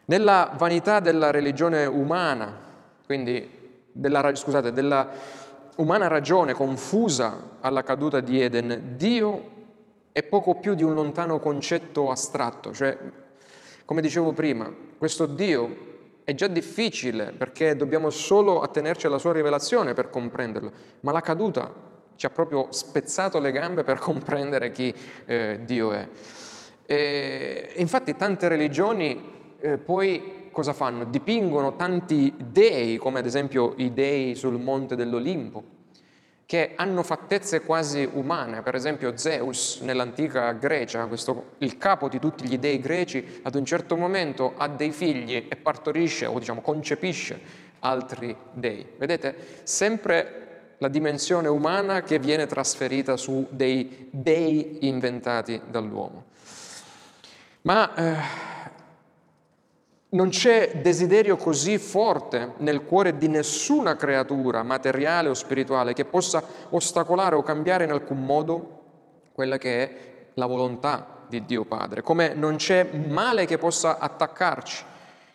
[0.05, 2.55] Nella vanità della religione umana,
[3.05, 3.49] quindi
[3.91, 5.09] della, scusate, della
[5.77, 9.53] umana ragione confusa alla caduta di Eden, Dio
[10.11, 12.97] è poco più di un lontano concetto astratto, cioè,
[13.83, 19.93] come dicevo prima, questo Dio è già difficile perché dobbiamo solo attenerci alla sua rivelazione
[19.93, 21.84] per comprenderlo, ma la caduta
[22.15, 24.93] ci ha proprio spezzato le gambe per comprendere chi
[25.25, 26.07] eh, Dio è.
[26.85, 31.05] E, infatti tante religioni eh, poi cosa fanno?
[31.05, 35.73] Dipingono tanti dei, come ad esempio i dei sul monte dell'Olimpo,
[36.45, 38.61] che hanno fattezze quasi umane.
[38.61, 43.65] Per esempio Zeus nell'antica Grecia, questo, il capo di tutti gli dei greci, ad un
[43.65, 48.85] certo momento ha dei figli e partorisce o diciamo concepisce altri dei.
[48.97, 49.35] Vedete?
[49.63, 50.44] Sempre
[50.79, 56.23] la dimensione umana che viene trasferita su dei dei inventati dall'uomo.
[57.61, 58.15] Ma eh,
[60.09, 66.43] non c'è desiderio così forte nel cuore di nessuna creatura, materiale o spirituale, che possa
[66.69, 68.83] ostacolare o cambiare in alcun modo
[69.33, 69.95] quella che è
[70.35, 72.01] la volontà di Dio Padre.
[72.01, 74.83] Come non c'è male che possa attaccarci,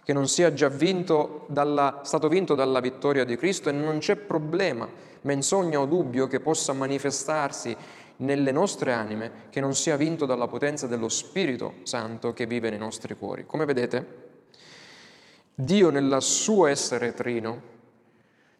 [0.03, 4.17] che non sia già vinto dalla, stato vinto dalla vittoria di Cristo e non c'è
[4.17, 4.89] problema,
[5.23, 7.77] menzogna o dubbio che possa manifestarsi
[8.17, 12.79] nelle nostre anime che non sia vinto dalla potenza dello Spirito Santo che vive nei
[12.79, 13.47] nostri cuori.
[13.47, 14.29] Come vedete,
[15.55, 17.69] Dio nel suo essere trino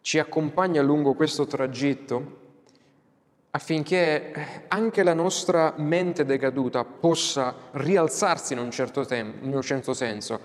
[0.01, 2.39] ci accompagna lungo questo tragitto
[3.51, 9.93] affinché anche la nostra mente decaduta possa rialzarsi in un certo, tempo, in un certo
[9.93, 10.39] senso,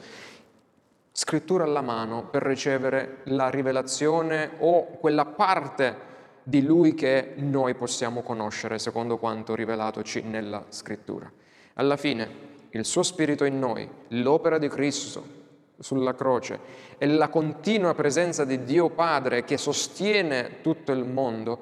[1.19, 5.97] scrittura alla mano per ricevere la rivelazione o quella parte
[6.43, 11.33] di Lui che noi possiamo conoscere secondo quanto rivelatoci nella scrittura.
[11.73, 12.29] Alla fine
[12.69, 15.25] il suo Spirito in noi, l'opera di Cristo,
[15.79, 16.59] sulla croce
[16.99, 21.61] e la continua presenza di Dio Padre che sostiene tutto il mondo,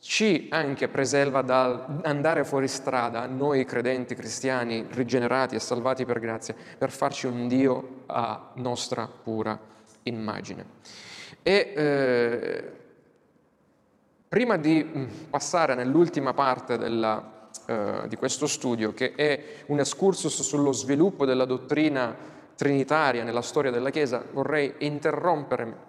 [0.00, 6.54] ci anche preserva dal andare fuori strada, noi credenti cristiani rigenerati e salvati per grazia,
[6.76, 9.58] per farci un Dio a nostra pura
[10.04, 10.64] immagine.
[11.42, 12.72] E eh,
[14.28, 20.42] prima di mm, passare nell'ultima parte della, eh, di questo studio, che è un excursus
[20.42, 22.14] sullo sviluppo della dottrina
[22.54, 25.87] trinitaria nella storia della Chiesa, vorrei interrompere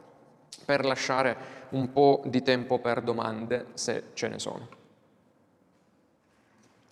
[0.65, 4.67] per lasciare un po' di tempo per domande, se ce ne sono.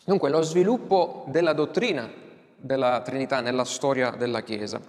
[0.06, 2.10] Dunque, lo sviluppo della dottrina
[2.60, 4.80] della Trinità nella storia della Chiesa.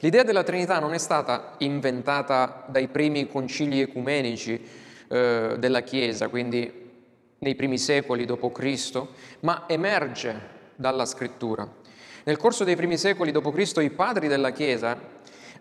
[0.00, 4.62] L'idea della Trinità non è stata inventata dai primi concili ecumenici
[5.08, 6.84] eh, della Chiesa, quindi
[7.38, 9.02] nei primi secoli d.C.,
[9.40, 11.68] ma emerge dalla scrittura.
[12.24, 13.76] Nel corso dei primi secoli d.C.
[13.78, 14.96] i padri della Chiesa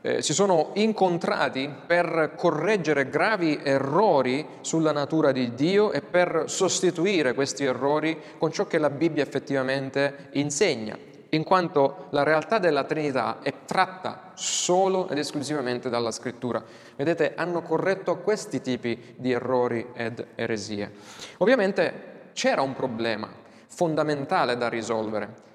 [0.06, 7.34] eh, si sono incontrati per correggere gravi errori sulla natura di Dio e per sostituire
[7.34, 10.96] questi errori con ciò che la Bibbia effettivamente insegna,
[11.30, 16.64] in quanto la realtà della Trinità è tratta solo ed esclusivamente dalla Scrittura.
[16.96, 20.92] Vedete, hanno corretto questi tipi di errori ed eresie.
[21.38, 23.28] Ovviamente c'era un problema
[23.66, 25.46] fondamentale da risolvere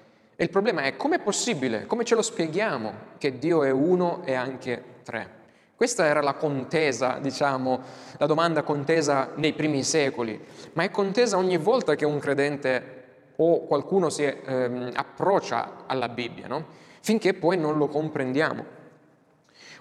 [0.41, 4.23] e il problema è come è possibile, come ce lo spieghiamo che Dio è uno
[4.25, 5.29] e anche tre?
[5.75, 7.79] Questa era la contesa, diciamo,
[8.17, 13.67] la domanda contesa nei primi secoli, ma è contesa ogni volta che un credente o
[13.67, 16.65] qualcuno si ehm, approccia alla Bibbia, no?
[17.01, 18.65] finché poi non lo comprendiamo.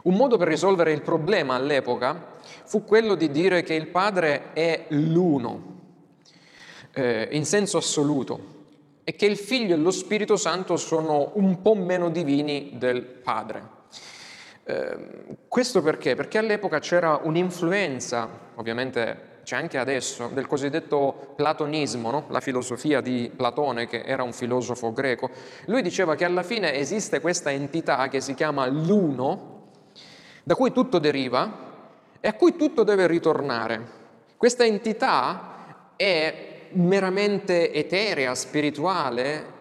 [0.02, 4.84] Un modo per risolvere il problema all'epoca fu quello di dire che il Padre è
[4.88, 5.78] l'uno,
[6.92, 8.58] eh, in senso assoluto,
[9.10, 13.78] è che il Figlio e lo Spirito Santo sono un po' meno divini del Padre.
[14.62, 14.98] Eh,
[15.48, 16.14] questo perché?
[16.14, 22.26] Perché all'epoca c'era un'influenza, ovviamente c'è anche adesso, del cosiddetto platonismo, no?
[22.28, 25.28] la filosofia di Platone, che era un filosofo greco.
[25.64, 29.70] Lui diceva che alla fine esiste questa entità che si chiama l'uno,
[30.44, 31.68] da cui tutto deriva
[32.20, 33.98] e a cui tutto deve ritornare.
[34.36, 39.58] Questa entità è meramente eterea, spirituale,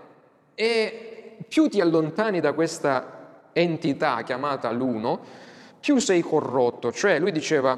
[0.55, 3.17] e più ti allontani da questa
[3.53, 5.19] entità chiamata l'uno,
[5.79, 6.91] più sei corrotto.
[6.91, 7.77] Cioè lui diceva,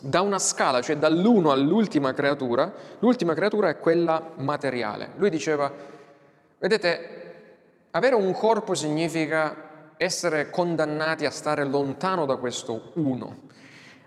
[0.00, 5.10] da una scala, cioè dall'uno all'ultima creatura, l'ultima creatura è quella materiale.
[5.16, 5.72] Lui diceva,
[6.58, 7.24] vedete,
[7.90, 9.64] avere un corpo significa
[9.96, 13.44] essere condannati a stare lontano da questo uno.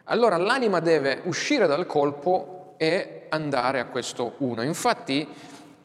[0.05, 4.61] Allora l'anima deve uscire dal colpo e andare a questo uno.
[4.63, 5.27] Infatti,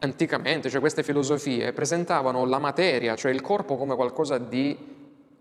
[0.01, 4.77] anticamente, cioè queste filosofie presentavano la materia, cioè il corpo, come qualcosa di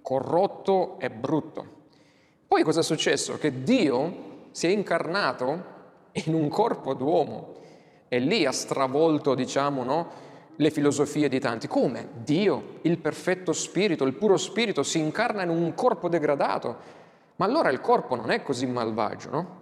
[0.02, 1.82] corrotto e brutto.
[2.48, 3.38] Poi cosa è successo?
[3.38, 5.72] Che Dio si è incarnato
[6.12, 7.56] in un corpo d'uomo
[8.08, 10.12] e lì ha stravolto, diciamo, no,
[10.56, 11.68] le filosofie di tanti.
[11.68, 12.10] Come?
[12.24, 17.02] Dio, il perfetto spirito, il puro spirito, si incarna in un corpo degradato.
[17.38, 19.62] Ma allora il corpo non è così malvagio, no?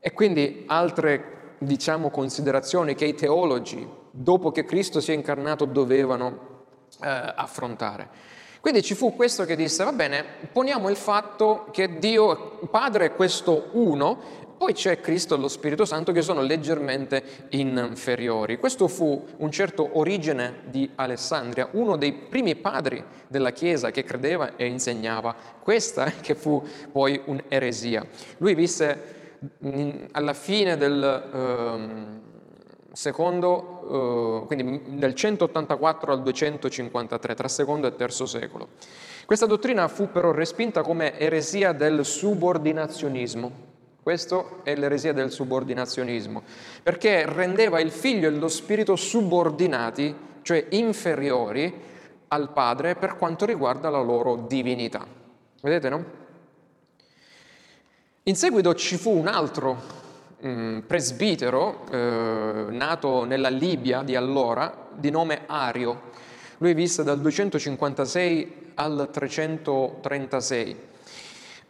[0.00, 6.54] E quindi altre diciamo, considerazioni che i teologi, dopo che Cristo si è incarnato, dovevano
[7.02, 8.34] eh, affrontare.
[8.60, 13.14] Quindi ci fu questo che disse, va bene, poniamo il fatto che Dio Padre è
[13.14, 18.58] questo uno, poi c'è Cristo e lo Spirito Santo che sono leggermente inferiori.
[18.58, 24.56] Questo fu un certo Origene di Alessandria, uno dei primi padri della Chiesa che credeva
[24.56, 28.04] e insegnava questa che fu poi un'eresia.
[28.38, 29.15] Lui visse
[30.12, 38.26] alla fine del eh, secondo, eh, quindi dal 184 al 253, tra secondo e terzo
[38.26, 38.68] secolo.
[39.24, 43.66] Questa dottrina fu però respinta come eresia del subordinazionismo
[44.06, 46.44] questo è l'eresia del subordinazionismo,
[46.80, 51.74] perché rendeva il figlio e lo spirito subordinati, cioè inferiori
[52.28, 55.04] al padre per quanto riguarda la loro divinità.
[55.60, 56.04] Vedete, no?
[58.28, 59.80] In seguito ci fu un altro
[60.44, 66.10] mm, presbitero eh, nato nella Libia di allora, di nome Ario.
[66.58, 70.76] Lui visse dal 256 al 336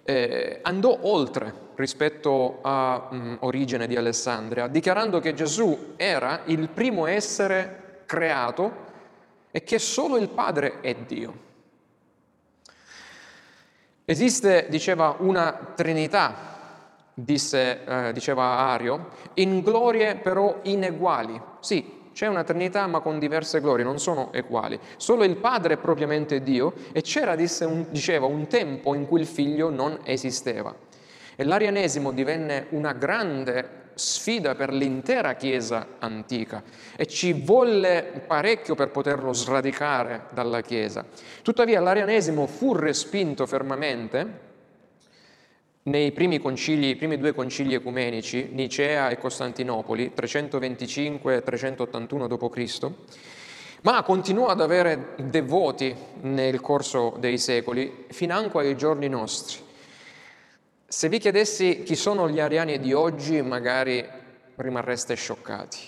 [0.04, 7.04] eh, andò oltre rispetto a um, Origene di Alessandria, dichiarando che Gesù era il primo
[7.04, 8.84] essere creato
[9.50, 11.45] e che solo il Padre è Dio.
[14.08, 16.54] Esiste, diceva, una Trinità,
[17.12, 21.40] disse, eh, diceva Ario, in glorie però ineguali.
[21.58, 24.78] Sì, c'è una Trinità ma con diverse glorie, non sono uguali.
[24.96, 27.34] Solo il Padre è propriamente Dio e c'era,
[27.66, 30.72] un, diceva, un tempo in cui il Figlio non esisteva.
[31.34, 36.62] E l'arianesimo divenne una grande sfida per l'intera Chiesa antica
[36.96, 41.04] e ci volle parecchio per poterlo sradicare dalla Chiesa.
[41.42, 44.44] Tuttavia l'arianesimo fu respinto fermamente
[45.84, 52.90] nei primi, concili, i primi due concili ecumenici, Nicea e Costantinopoli, 325 e 381 d.C.,
[53.82, 59.65] ma continuò ad avere devoti nel corso dei secoli, financo ai giorni nostri.
[60.88, 64.06] Se vi chiedessi chi sono gli ariani di oggi, magari
[64.54, 65.78] rimarreste scioccati.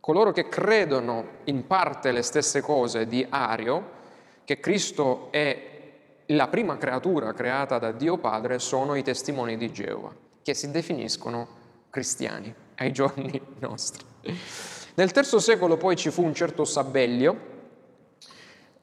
[0.00, 4.00] Coloro che credono in parte le stesse cose di Ario,
[4.44, 5.70] che Cristo è
[6.26, 10.10] la prima creatura creata da Dio Padre sono i testimoni di Geova,
[10.42, 11.46] che si definiscono
[11.90, 14.04] cristiani ai giorni nostri.
[14.94, 17.51] Nel terzo secolo poi ci fu un certo Sabellio,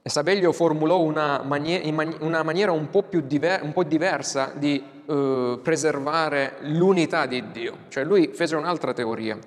[0.02, 1.82] e formulò una, manie-
[2.20, 8.04] una maniera un po, diver- un po' diversa di eh, preservare l'unità di Dio, cioè
[8.04, 9.38] lui fece un'altra teoria.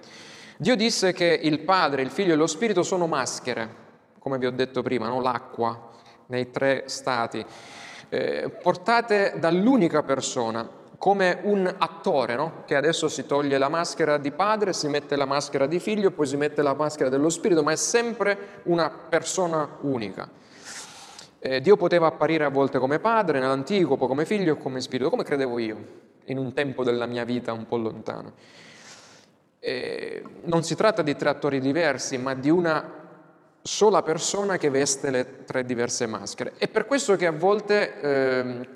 [0.58, 3.82] Dio disse che il Padre, il Figlio e lo Spirito sono maschere,
[4.20, 5.22] come vi ho detto prima, no?
[5.22, 5.90] l'acqua
[6.28, 7.46] nei tre stati
[8.14, 12.62] eh, portate dall'unica persona, come un attore, no?
[12.66, 16.28] che adesso si toglie la maschera di padre, si mette la maschera di figlio, poi
[16.28, 20.30] si mette la maschera dello spirito, ma è sempre una persona unica.
[21.46, 25.10] Eh, Dio poteva apparire a volte come padre, nell'antico, poi come figlio e come spirito,
[25.10, 25.78] come credevo io,
[26.26, 28.32] in un tempo della mia vita un po' lontano.
[29.60, 32.90] Eh, non si tratta di tre attori diversi, ma di una
[33.62, 36.54] sola persona che veste le tre diverse maschere.
[36.58, 38.70] È per questo che a volte eh,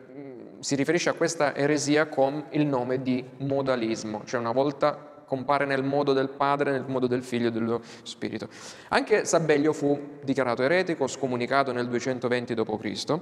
[0.59, 5.83] si riferisce a questa eresia con il nome di modalismo, cioè una volta compare nel
[5.83, 8.47] modo del Padre, nel modo del Figlio e dello Spirito.
[8.87, 13.19] Anche Sabellio fu dichiarato eretico, scomunicato nel 220 d.C.,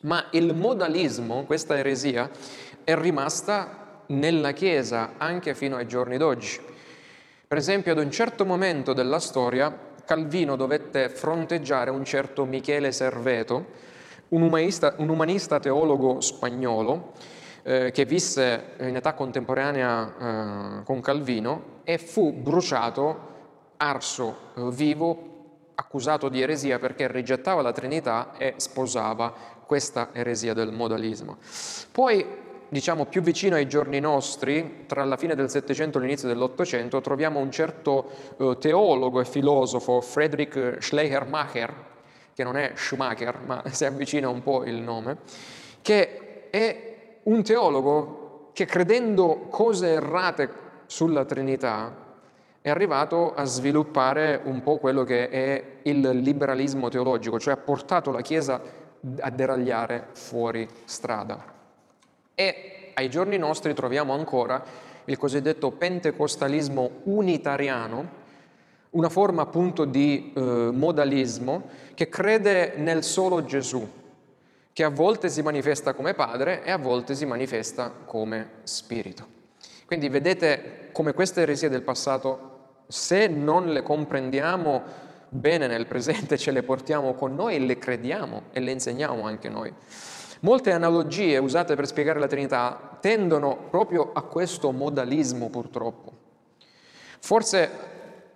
[0.00, 2.28] ma il modalismo, questa eresia,
[2.84, 6.60] è rimasta nella Chiesa anche fino ai giorni d'oggi.
[7.48, 13.66] Per esempio, ad un certo momento della storia Calvino dovette fronteggiare un certo Michele Serveto,
[14.28, 17.12] un umanista, un umanista teologo spagnolo
[17.66, 23.34] eh, che visse in età contemporanea eh, con Calvino e fu bruciato,
[23.78, 25.34] arso eh, vivo,
[25.74, 29.34] accusato di eresia perché rigettava la Trinità e sposava
[29.66, 31.38] questa eresia del modalismo.
[31.90, 37.00] Poi diciamo più vicino ai giorni nostri, tra la fine del Settecento e l'inizio dell'Ottocento,
[37.00, 41.74] troviamo un certo eh, teologo e filosofo, Friedrich Schleiermacher,
[42.32, 45.16] che non è Schumacher, ma si avvicina un po' il nome,
[45.82, 46.85] che è
[47.26, 50.48] un teologo che credendo cose errate
[50.86, 52.04] sulla Trinità
[52.60, 58.10] è arrivato a sviluppare un po' quello che è il liberalismo teologico, cioè ha portato
[58.10, 58.60] la Chiesa
[59.20, 61.44] a deragliare fuori strada.
[62.34, 64.62] E ai giorni nostri troviamo ancora
[65.04, 68.24] il cosiddetto pentecostalismo unitariano,
[68.90, 73.88] una forma appunto di eh, modalismo che crede nel solo Gesù,
[74.76, 79.26] che a volte si manifesta come padre e a volte si manifesta come spirito.
[79.86, 84.82] Quindi vedete come queste eresie del passato, se non le comprendiamo
[85.30, 89.48] bene nel presente, ce le portiamo con noi e le crediamo e le insegniamo anche
[89.48, 89.72] noi.
[90.40, 96.12] Molte analogie usate per spiegare la Trinità tendono proprio a questo modalismo purtroppo.
[97.20, 97.70] Forse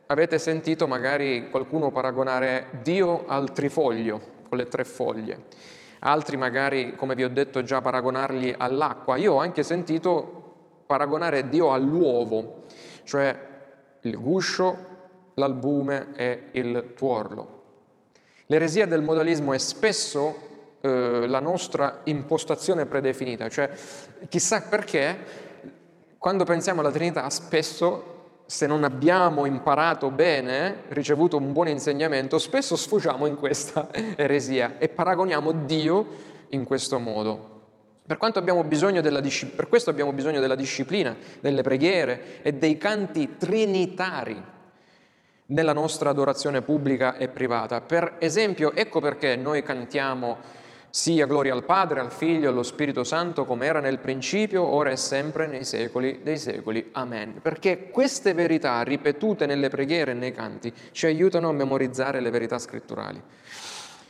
[0.07, 7.14] avete sentito magari qualcuno paragonare Dio al trifoglio, con le tre foglie, altri magari, come
[7.14, 9.16] vi ho detto già, paragonarli all'acqua.
[9.16, 12.64] Io ho anche sentito paragonare Dio all'uovo,
[13.05, 13.48] cioè
[14.03, 14.88] il guscio,
[15.34, 17.59] l'albume e il tuorlo.
[18.46, 20.48] L'eresia del modalismo è spesso
[20.80, 23.70] eh, la nostra impostazione predefinita, cioè
[24.28, 25.48] chissà perché
[26.18, 28.19] quando pensiamo alla Trinità spesso
[28.51, 34.88] se non abbiamo imparato bene, ricevuto un buon insegnamento, spesso sfociamo in questa eresia e
[34.88, 36.07] paragoniamo Dio
[36.48, 37.61] in questo modo.
[38.05, 38.18] Per,
[39.01, 39.20] della,
[39.55, 44.42] per questo abbiamo bisogno della disciplina, delle preghiere e dei canti trinitari
[45.46, 47.80] nella nostra adorazione pubblica e privata.
[47.80, 50.38] Per esempio, ecco perché noi cantiamo
[50.91, 54.91] sia gloria al Padre, al Figlio e allo Spirito Santo come era nel principio, ora
[54.91, 56.91] e sempre nei secoli dei secoli.
[56.93, 57.41] Amen.
[57.41, 62.59] Perché queste verità ripetute nelle preghiere e nei canti ci aiutano a memorizzare le verità
[62.59, 63.22] scritturali.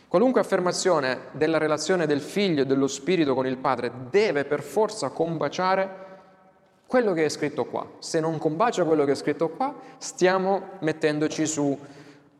[0.09, 5.11] Qualunque affermazione della relazione del Figlio e dello Spirito con il Padre deve per forza
[5.11, 6.09] combaciare
[6.87, 7.87] quello che è scritto qua.
[8.01, 11.79] Se non combacia quello che è scritto qua, stiamo mettendoci su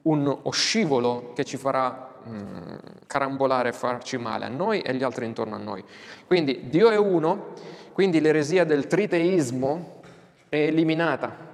[0.03, 2.75] un scivolo che ci farà mh, mm,
[3.07, 5.85] carambolare e farci male a noi e agli altri intorno a noi.
[6.27, 7.55] Quindi Dio è uno,
[7.93, 10.01] quindi l'eresia del triteismo
[10.49, 11.49] è eliminata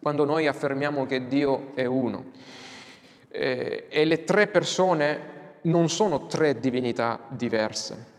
[0.00, 2.30] quando noi affermiamo che Dio è uno.
[3.28, 5.30] Eh, e le tre persone
[5.62, 8.10] non sono tre divinità diverse.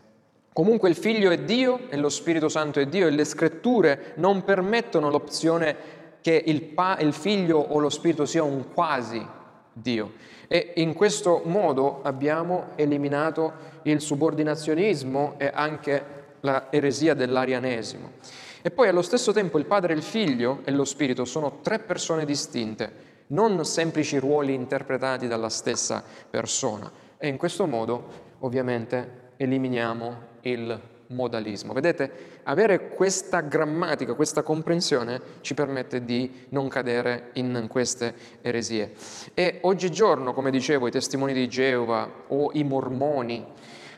[0.52, 4.44] Comunque il Figlio è Dio e lo Spirito Santo è Dio e le scritture non
[4.44, 5.76] permettono l'opzione
[6.20, 9.24] che il, pa- il Figlio o lo Spirito sia un quasi
[9.72, 10.12] Dio.
[10.54, 16.00] E in questo modo abbiamo eliminato il subordinazionismo e anche
[16.42, 18.12] l'eresia dell'arianesimo.
[18.62, 22.24] E poi allo stesso tempo il Padre, il Figlio e lo Spirito sono tre persone
[22.24, 22.92] distinte,
[23.28, 26.88] non semplici ruoli interpretati dalla stessa persona.
[27.18, 31.72] E in questo modo ovviamente eliminiamo il modalismo.
[31.72, 38.92] Vedete, avere questa grammatica, questa comprensione ci permette di non cadere in queste eresie.
[39.34, 43.44] E oggigiorno, come dicevo, i testimoni di Geova o i mormoni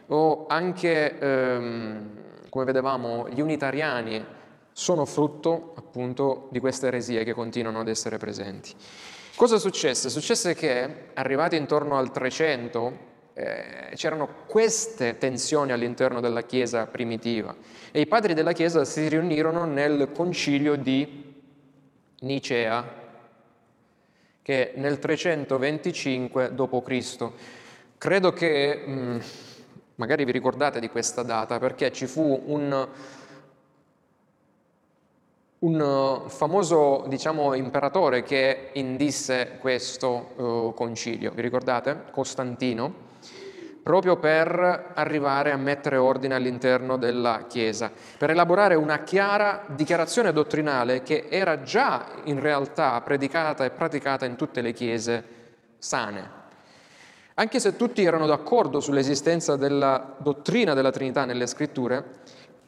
[0.08, 2.10] o anche, ehm,
[2.48, 4.24] come vedevamo, gli unitariani
[4.72, 8.74] sono frutto appunto di queste eresie che continuano ad essere presenti.
[9.34, 10.08] Cosa successe?
[10.10, 17.54] Successe che arrivati intorno al 300 eh, c'erano queste tensioni all'interno della Chiesa primitiva
[17.92, 21.34] e i padri della Chiesa si riunirono nel concilio di
[22.20, 22.82] Nicea,
[24.40, 27.30] che nel 325 d.C.
[27.98, 29.18] Credo che, mm,
[29.96, 32.88] magari vi ricordate di questa data, perché ci fu un,
[35.58, 42.04] un famoso diciamo, imperatore che indisse questo uh, concilio, vi ricordate?
[42.10, 43.05] Costantino
[43.86, 51.04] proprio per arrivare a mettere ordine all'interno della Chiesa, per elaborare una chiara dichiarazione dottrinale
[51.04, 55.24] che era già in realtà predicata e praticata in tutte le Chiese
[55.78, 56.30] sane.
[57.34, 62.04] Anche se tutti erano d'accordo sull'esistenza della dottrina della Trinità nelle scritture,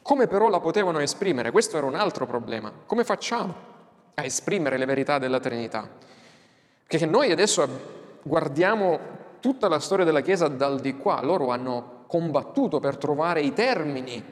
[0.01, 1.51] come però la potevano esprimere?
[1.51, 2.71] Questo era un altro problema.
[2.85, 3.53] Come facciamo
[4.13, 5.85] a esprimere le verità della Trinità?
[6.87, 7.67] Che noi adesso
[8.21, 13.53] guardiamo tutta la storia della Chiesa dal di qua, loro hanno combattuto per trovare i
[13.53, 14.23] termini.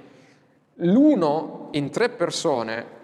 [0.81, 2.95] L'uno in tre persone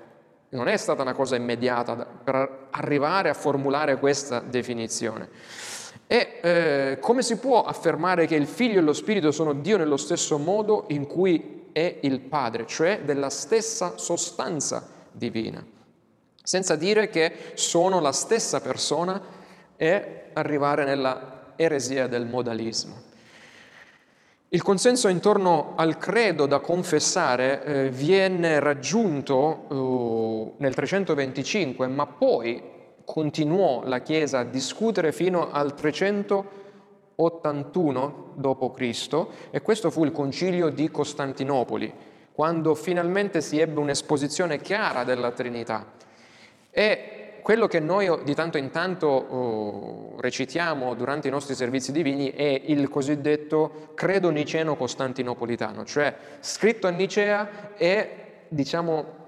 [0.49, 5.29] non è stata una cosa immediata per arrivare a formulare questa definizione.
[6.07, 9.97] E eh, come si può affermare che il Figlio e lo Spirito sono Dio nello
[9.97, 15.65] stesso modo in cui è il Padre, cioè della stessa sostanza divina,
[16.43, 19.21] senza dire che sono la stessa persona
[19.75, 23.11] e arrivare nella eresia del modalismo.
[24.53, 32.61] Il consenso intorno al credo da confessare eh, viene raggiunto eh, nel 325, ma poi
[33.03, 39.25] continuò la Chiesa a discutere fino al 381 d.C.
[39.49, 41.91] e questo fu il concilio di Costantinopoli,
[42.31, 45.83] quando finalmente si ebbe un'esposizione chiara della Trinità.
[46.69, 52.61] E quello che noi di tanto in tanto recitiamo durante i nostri servizi divini è
[52.65, 58.09] il cosiddetto credo niceno costantinopolitano, cioè scritto a Nicea e
[58.47, 59.21] diciamo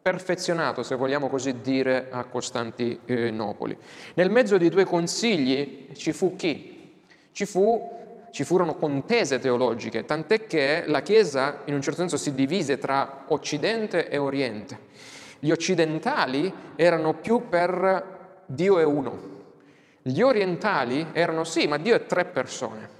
[0.00, 3.76] perfezionato, se vogliamo così dire, a Costantinopoli.
[4.14, 7.02] Nel mezzo dei due consigli ci fu chi?
[7.32, 12.32] Ci, fu, ci furono contese teologiche, tant'è che la Chiesa in un certo senso si
[12.34, 14.86] divise tra Occidente e Oriente.
[15.38, 19.36] Gli occidentali erano più per Dio è uno,
[20.02, 22.96] gli orientali erano sì, ma Dio è tre persone.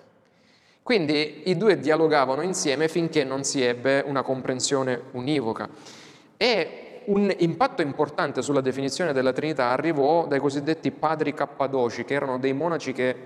[0.83, 5.69] Quindi i due dialogavano insieme finché non si ebbe una comprensione univoca.
[6.37, 12.39] E un impatto importante sulla definizione della Trinità arrivò dai cosiddetti padri cappadoci, che erano
[12.39, 13.17] dei monaci che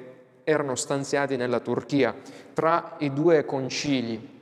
[0.45, 2.15] erano stanziati nella Turchia,
[2.53, 4.42] tra i due concili.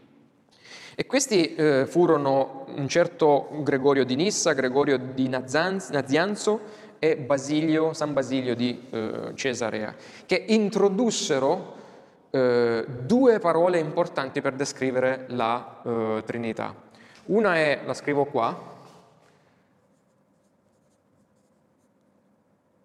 [1.01, 6.61] E questi eh, furono un certo Gregorio di Nissa, Gregorio di Nazianzo
[6.98, 9.94] e Basilio, San Basilio di eh, Cesarea,
[10.26, 11.74] che introdussero
[12.28, 16.74] eh, due parole importanti per descrivere la eh, Trinità.
[17.24, 18.55] Una è, la scrivo qua,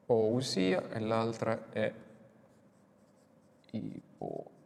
[0.05, 1.91] ousia, e l'altra è
[3.71, 4.63] ipostasis.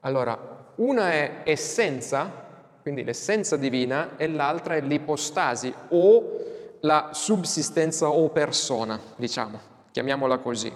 [0.00, 0.38] Allora,
[0.76, 2.30] una è essenza,
[2.82, 6.36] quindi l'essenza divina, e l'altra è l'ipostasi o
[6.80, 9.58] la subsistenza o persona, diciamo,
[9.90, 10.72] chiamiamola così.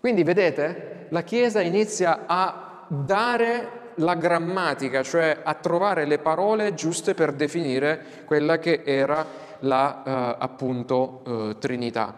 [0.00, 7.14] Quindi vedete, la Chiesa inizia a dare la grammatica, cioè a trovare le parole giuste
[7.14, 9.24] per definire quella che era
[9.60, 12.14] la eh, appunto eh, Trinità.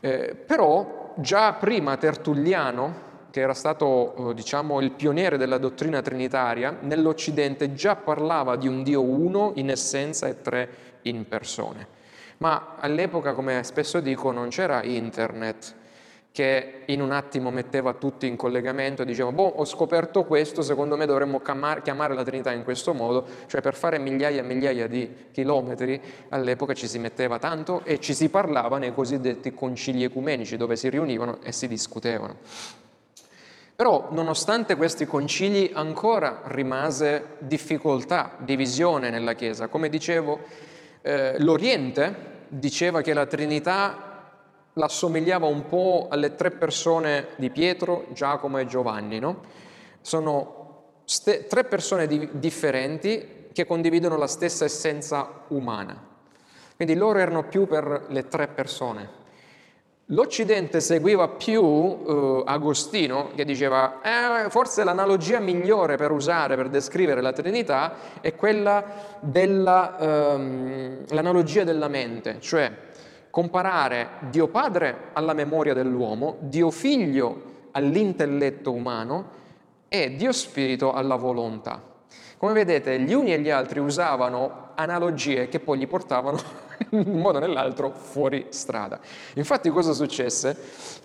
[0.00, 6.76] Eh, però già prima Tertulliano che era stato eh, diciamo, il pioniere della dottrina trinitaria,
[6.82, 10.68] nell'Occidente già parlava di un Dio uno in essenza e tre
[11.02, 12.00] in persone.
[12.36, 15.74] Ma all'epoca, come spesso dico, non c'era internet
[16.30, 20.96] che in un attimo metteva tutti in collegamento e diceva, boh, ho scoperto questo, secondo
[20.96, 25.10] me dovremmo chiamare la Trinità in questo modo, cioè per fare migliaia e migliaia di
[25.30, 30.76] chilometri all'epoca ci si metteva tanto e ci si parlava nei cosiddetti concili ecumenici dove
[30.76, 32.81] si riunivano e si discutevano.
[33.82, 39.66] Però nonostante questi concili ancora rimase difficoltà, divisione nella Chiesa.
[39.66, 40.38] Come dicevo,
[41.00, 44.30] eh, l'Oriente diceva che la Trinità
[44.74, 49.18] l'assomigliava un po' alle tre persone di Pietro, Giacomo e Giovanni.
[49.18, 49.40] No?
[50.00, 56.00] Sono ste- tre persone di- differenti che condividono la stessa essenza umana.
[56.76, 59.21] Quindi loro erano più per le tre persone.
[60.12, 67.22] L'Occidente seguiva più eh, Agostino che diceva eh, forse l'analogia migliore per usare, per descrivere
[67.22, 68.84] la Trinità è quella
[69.20, 72.70] dell'analogia ehm, della mente, cioè
[73.30, 79.28] comparare Dio Padre alla memoria dell'uomo, Dio Figlio all'intelletto umano
[79.88, 81.91] e Dio Spirito alla volontà.
[82.42, 86.40] Come vedete, gli uni e gli altri usavano analogie che poi li portavano
[86.90, 88.98] in un modo o nell'altro fuori strada.
[89.34, 90.56] Infatti cosa successe?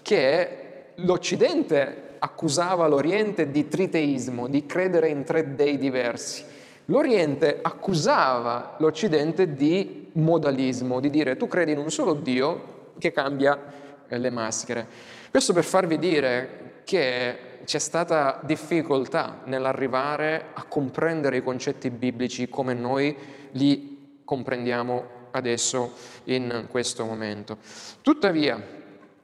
[0.01, 6.43] Che l'Occidente accusava l'Oriente di triteismo, di credere in tre dei diversi.
[6.85, 13.61] L'Oriente accusava l'Occidente di modalismo, di dire tu credi in un solo Dio che cambia
[14.07, 14.87] eh, le maschere.
[15.29, 22.73] Questo per farvi dire che c'è stata difficoltà nell'arrivare a comprendere i concetti biblici come
[22.73, 23.13] noi
[23.51, 25.91] li comprendiamo adesso
[26.25, 27.57] in questo momento.
[28.01, 28.57] Tuttavia,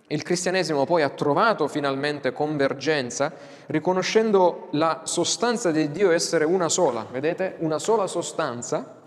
[0.08, 3.32] il cristianesimo poi ha trovato finalmente convergenza
[3.68, 7.56] riconoscendo la sostanza di Dio essere una sola, vedete?
[7.60, 9.00] Una sola sostanza.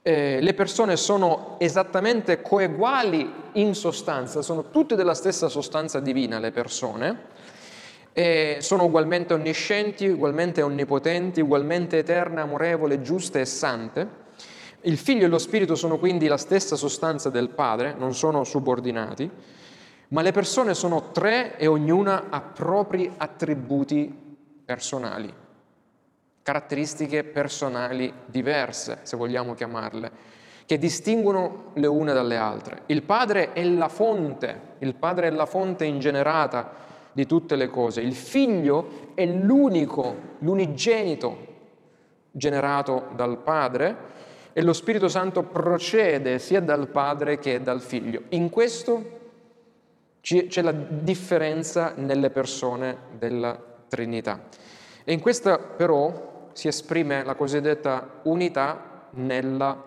[0.00, 6.52] Eh, le persone sono esattamente coeguali in sostanza, sono tutte della stessa sostanza divina le
[6.52, 7.34] persone,
[8.18, 14.08] e sono ugualmente onniscienti, ugualmente onnipotenti, ugualmente eterne, amorevoli, giuste e sante.
[14.80, 19.30] Il figlio e lo spirito sono quindi la stessa sostanza del Padre, non sono subordinati,
[20.08, 25.30] ma le persone sono tre e ognuna ha propri attributi personali,
[26.40, 30.10] caratteristiche personali diverse, se vogliamo chiamarle,
[30.64, 32.84] che distinguono le une dalle altre.
[32.86, 36.84] Il Padre è la fonte, il Padre è la fonte ingenerata
[37.16, 41.54] di tutte le cose, il Figlio è l'unico, l'unigenito
[42.30, 43.96] generato dal Padre,
[44.52, 48.24] e lo Spirito Santo procede sia dal Padre che dal Figlio.
[48.30, 49.18] In questo
[50.20, 53.58] c'è la differenza nelle persone della
[53.88, 54.42] Trinità.
[55.02, 59.82] E in questa però si esprime la cosiddetta unità nella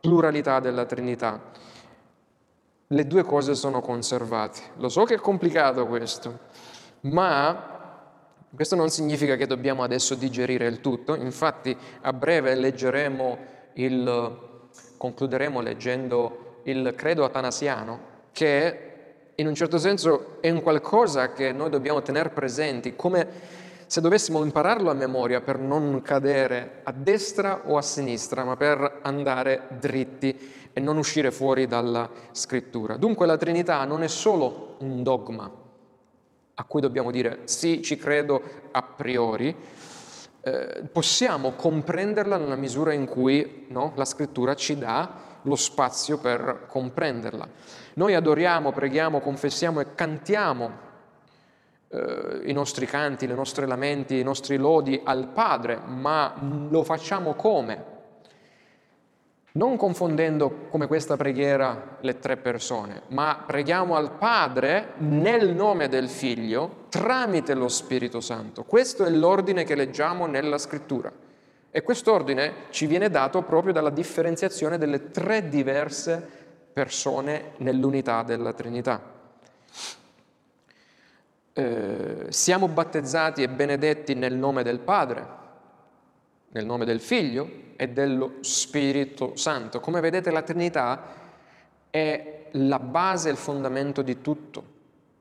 [0.00, 1.40] pluralità della Trinità.
[2.88, 4.60] Le due cose sono conservate.
[4.76, 6.40] Lo so che è complicato questo,
[7.04, 7.72] ma
[8.54, 13.38] Questo non significa che dobbiamo adesso digerire il tutto, infatti a breve leggeremo
[13.74, 14.38] il,
[14.96, 17.98] concluderemo leggendo il credo atanasiano,
[18.30, 18.92] che
[19.34, 23.26] in un certo senso è un qualcosa che noi dobbiamo tenere presenti, come
[23.86, 29.00] se dovessimo impararlo a memoria per non cadere a destra o a sinistra, ma per
[29.02, 32.96] andare dritti e non uscire fuori dalla scrittura.
[32.96, 35.62] Dunque la Trinità non è solo un dogma
[36.54, 39.54] a cui dobbiamo dire sì, ci credo a priori,
[40.40, 46.66] eh, possiamo comprenderla nella misura in cui no, la scrittura ci dà lo spazio per
[46.68, 47.48] comprenderla.
[47.94, 50.70] Noi adoriamo, preghiamo, confessiamo e cantiamo
[51.88, 56.34] eh, i nostri canti, le nostre lamenti, i nostri lodi al Padre, ma
[56.68, 57.92] lo facciamo come?
[59.56, 66.08] Non confondendo come questa preghiera le tre persone, ma preghiamo al Padre nel nome del
[66.08, 68.64] Figlio tramite lo Spirito Santo.
[68.64, 71.12] Questo è l'ordine che leggiamo nella Scrittura.
[71.70, 76.20] E quest'ordine ci viene dato proprio dalla differenziazione delle tre diverse
[76.72, 79.14] persone nell'unità della Trinità
[81.54, 85.42] eh, siamo battezzati e benedetti nel nome del Padre,
[86.54, 89.80] nel nome del Figlio e dello Spirito Santo.
[89.80, 91.02] Come vedete la Trinità
[91.90, 94.72] è la base il fondamento di tutto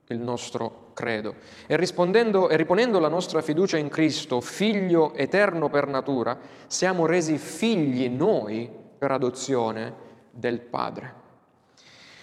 [0.07, 1.35] il nostro credo.
[1.65, 8.07] E e riponendo la nostra fiducia in Cristo, figlio eterno per natura, siamo resi figli
[8.09, 9.93] noi per adozione
[10.29, 11.21] del Padre.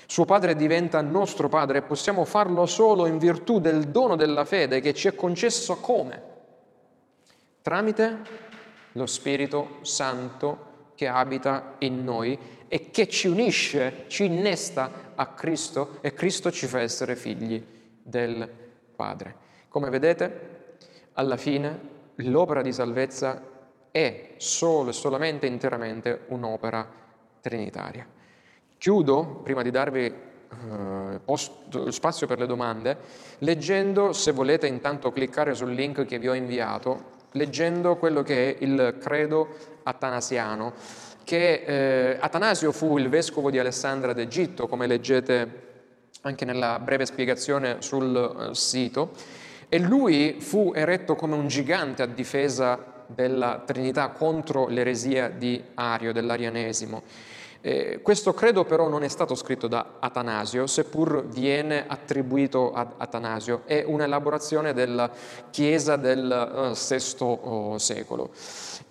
[0.07, 4.81] Suo padre diventa nostro padre e possiamo farlo solo in virtù del dono della fede
[4.81, 6.23] che ci è concesso come?
[7.63, 8.50] Tramite
[8.93, 12.39] lo Spirito Santo che abita in noi
[12.69, 17.65] e che ci unisce, ci innesta a Cristo e Cristo ci fa essere figli
[18.03, 18.49] del
[18.95, 19.35] Padre.
[19.69, 20.77] Come vedete,
[21.15, 21.81] alla fine
[22.17, 23.43] l'opera di salvezza
[23.91, 26.87] è solo e solamente interamente un'opera
[27.41, 28.07] trinitaria.
[28.77, 32.97] Chiudo, prima di darvi eh, spazio per le domande,
[33.39, 38.65] leggendo, se volete intanto cliccare sul link che vi ho inviato, leggendo quello che è
[38.65, 39.49] il credo
[39.83, 40.73] atanasiano,
[41.25, 45.69] che eh, Atanasio fu il vescovo di Alessandria d'Egitto, come leggete
[46.23, 49.13] anche nella breve spiegazione sul eh, sito,
[49.69, 56.13] e lui fu eretto come un gigante a difesa della Trinità contro l'eresia di Ario,
[56.13, 57.03] dell'arianesimo.
[57.63, 63.63] Eh, questo credo però non è stato scritto da Atanasio, seppur viene attribuito ad Atanasio,
[63.67, 65.11] è un'elaborazione della
[65.51, 68.31] Chiesa del VI uh, oh, secolo.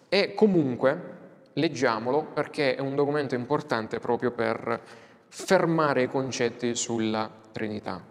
[0.08, 1.18] E comunque
[1.54, 4.80] leggiamolo perché è un documento importante proprio per
[5.28, 8.04] fermare i concetti sulla Trinità.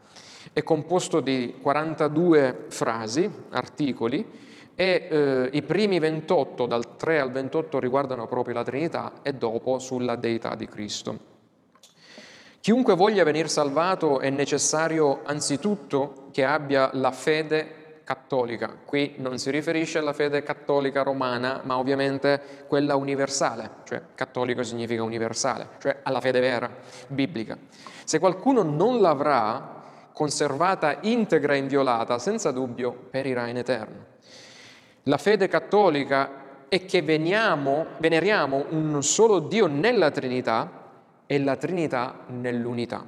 [0.53, 4.27] È composto di 42 frasi, articoli,
[4.81, 9.81] e eh, i primi 28, dal 3 al 28, riguardano proprio la Trinità e dopo
[9.81, 11.19] sulla deità di Cristo.
[12.61, 18.73] Chiunque voglia venire salvato è necessario anzitutto che abbia la fede cattolica.
[18.85, 25.03] Qui non si riferisce alla fede cattolica romana, ma ovviamente quella universale, cioè cattolico significa
[25.03, 26.71] universale, cioè alla fede vera,
[27.09, 27.59] biblica.
[28.05, 34.17] Se qualcuno non l'avrà conservata integra e inviolata, senza dubbio perirà in eterno.
[35.09, 40.71] La fede cattolica è che veniamo, veneriamo un solo Dio nella Trinità
[41.25, 43.07] e la Trinità nell'unità.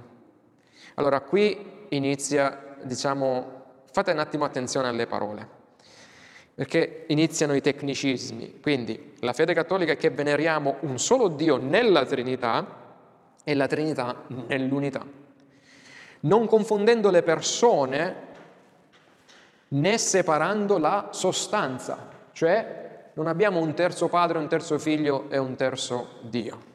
[0.95, 5.47] Allora qui inizia, diciamo, fate un attimo attenzione alle parole,
[6.55, 8.61] perché iniziano i tecnicismi.
[8.63, 12.79] Quindi la fede cattolica è che veneriamo un solo Dio nella Trinità
[13.45, 15.05] e la Trinità nell'unità.
[16.21, 18.29] Non confondendo le persone
[19.73, 25.57] né separando la sostanza, cioè non abbiamo un terzo padre, un terzo figlio e un
[25.57, 26.69] terzo Dio.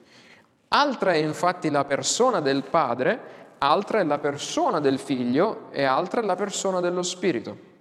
[0.69, 3.19] Altra è infatti la persona del padre,
[3.59, 7.73] altra è la persona del figlio e altra è la persona dello spirito.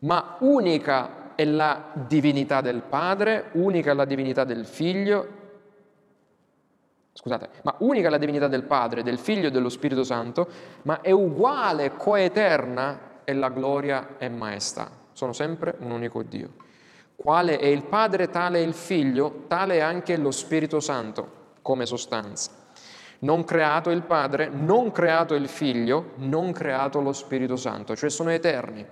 [0.00, 5.42] Ma unica è la divinità del padre, unica è la divinità del figlio
[7.14, 10.48] scusate, ma unica è la divinità del Padre, del Figlio e dello Spirito Santo,
[10.82, 14.90] ma è uguale, coeterna e la gloria e maestà.
[15.12, 16.50] Sono sempre un unico Dio.
[17.16, 21.86] Quale è il Padre, tale è il Figlio, tale è anche lo Spirito Santo come
[21.86, 22.50] sostanza.
[23.20, 28.30] Non creato il Padre, non creato il Figlio, non creato lo Spirito Santo, cioè sono
[28.30, 28.84] eterni.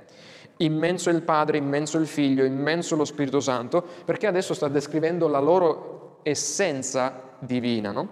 [0.59, 5.41] Immenso il Padre, immenso il Figlio, immenso lo Spirito Santo, perché adesso sta descrivendo la
[5.41, 8.11] loro essenza divina, no?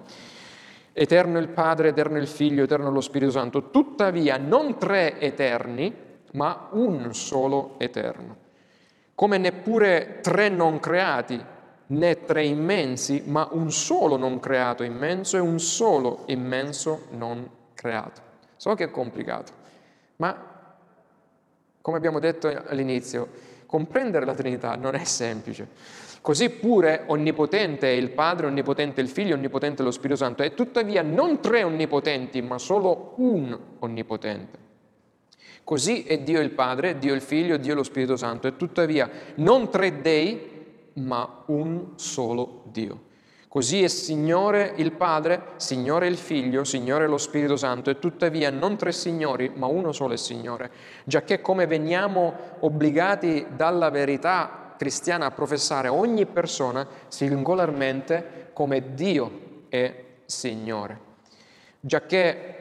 [0.92, 5.94] Eterno il Padre, eterno il Figlio, eterno lo Spirito Santo, tuttavia non tre eterni,
[6.32, 8.48] ma un solo eterno.
[9.20, 11.38] come neppure tre non creati,
[11.88, 18.22] né tre immensi, ma un solo non creato immenso e un solo immenso non creato.
[18.56, 19.52] So che è complicato,
[20.16, 20.34] ma
[21.82, 23.28] come abbiamo detto all'inizio,
[23.66, 25.68] comprendere la Trinità non è semplice.
[26.22, 30.42] Così pure onnipotente è il Padre, onnipotente è il Figlio, onnipotente è lo Spirito Santo,
[30.42, 34.69] e tuttavia non tre onnipotenti, ma solo un onnipotente.
[35.70, 39.70] Così è Dio il Padre, Dio il Figlio, Dio lo Spirito Santo, e tuttavia non
[39.70, 43.02] tre dei, ma un solo Dio.
[43.46, 48.76] Così è Signore il Padre, Signore il Figlio, Signore lo Spirito Santo, e tuttavia non
[48.76, 50.72] tre Signori, ma uno solo è Signore,
[51.04, 60.04] giacché come veniamo obbligati dalla verità cristiana a professare ogni persona singolarmente come Dio è
[60.24, 60.98] Signore.
[61.78, 62.59] Giacché,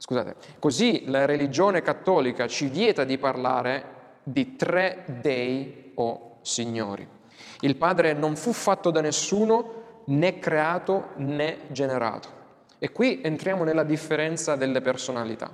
[0.00, 7.06] scusate, così la religione cattolica ci vieta di parlare di tre dei o signori.
[7.60, 12.38] Il Padre non fu fatto da nessuno, né creato né generato.
[12.78, 15.50] E qui entriamo nella differenza delle personalità.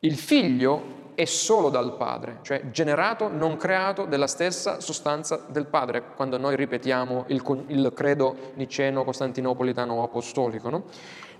[0.00, 6.14] Il figlio è solo dal Padre, cioè generato, non creato, della stessa sostanza del Padre,
[6.14, 10.68] quando noi ripetiamo il, il credo niceno, costantinopolitano o apostolico.
[10.70, 10.84] No?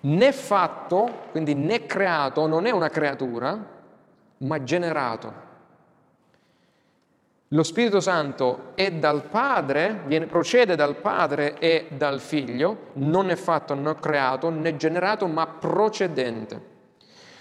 [0.01, 3.77] Né fatto, quindi né creato, non è una creatura,
[4.39, 5.47] ma generato.
[7.53, 13.37] Lo Spirito Santo è dal Padre, viene, procede dal Padre e dal Figlio, non è
[13.37, 16.77] fatto, non è creato, né generato, ma procedente.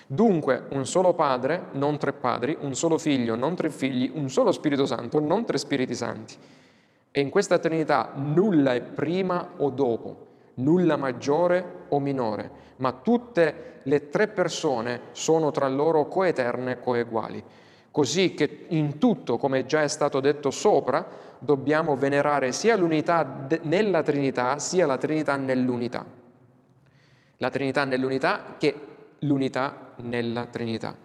[0.07, 4.53] Dunque, un solo padre, non tre padri, un solo figlio, non tre figli, un solo
[4.53, 6.35] Spirito Santo, non tre Spiriti Santi.
[7.11, 13.79] E in questa Trinità nulla è prima o dopo, nulla maggiore o minore, ma tutte
[13.83, 17.43] le tre persone sono tra loro coeterne coeguali.
[17.89, 21.05] Così che in tutto, come già è stato detto sopra,
[21.39, 26.05] dobbiamo venerare sia l'unità nella Trinità, sia la Trinità nell'unità.
[27.37, 28.75] La Trinità nell'unità che
[29.19, 30.95] l'unità nella Trinità.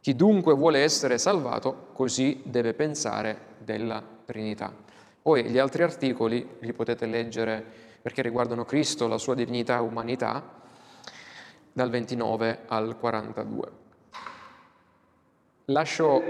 [0.00, 4.72] Chi dunque vuole essere salvato, così deve pensare della Trinità.
[5.22, 7.64] Poi gli altri articoli li potete leggere
[8.04, 10.42] perché riguardano Cristo, la sua divinità e umanità,
[11.72, 13.68] dal 29 al 42.
[15.64, 16.22] Lascio,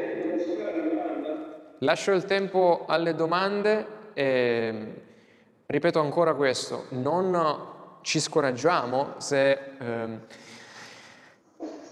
[1.78, 5.02] lascio il tempo alle domande e
[5.66, 7.66] ripeto ancora questo, non
[8.02, 9.50] ci scoraggiamo se...
[9.50, 10.52] Eh,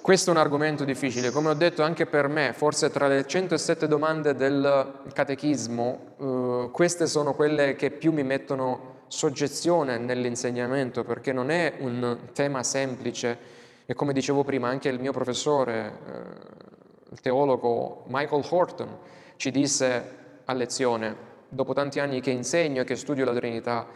[0.00, 3.88] questo è un argomento difficile, come ho detto anche per me, forse tra le 107
[3.88, 11.50] domande del catechismo, eh, queste sono quelle che più mi mettono soggezione nell'insegnamento, perché non
[11.50, 18.04] è un tema semplice e come dicevo prima anche il mio professore, eh, il teologo
[18.06, 18.98] Michael Horton,
[19.36, 21.14] ci disse a lezione,
[21.46, 23.86] dopo tanti anni che insegno e che studio la Trinità,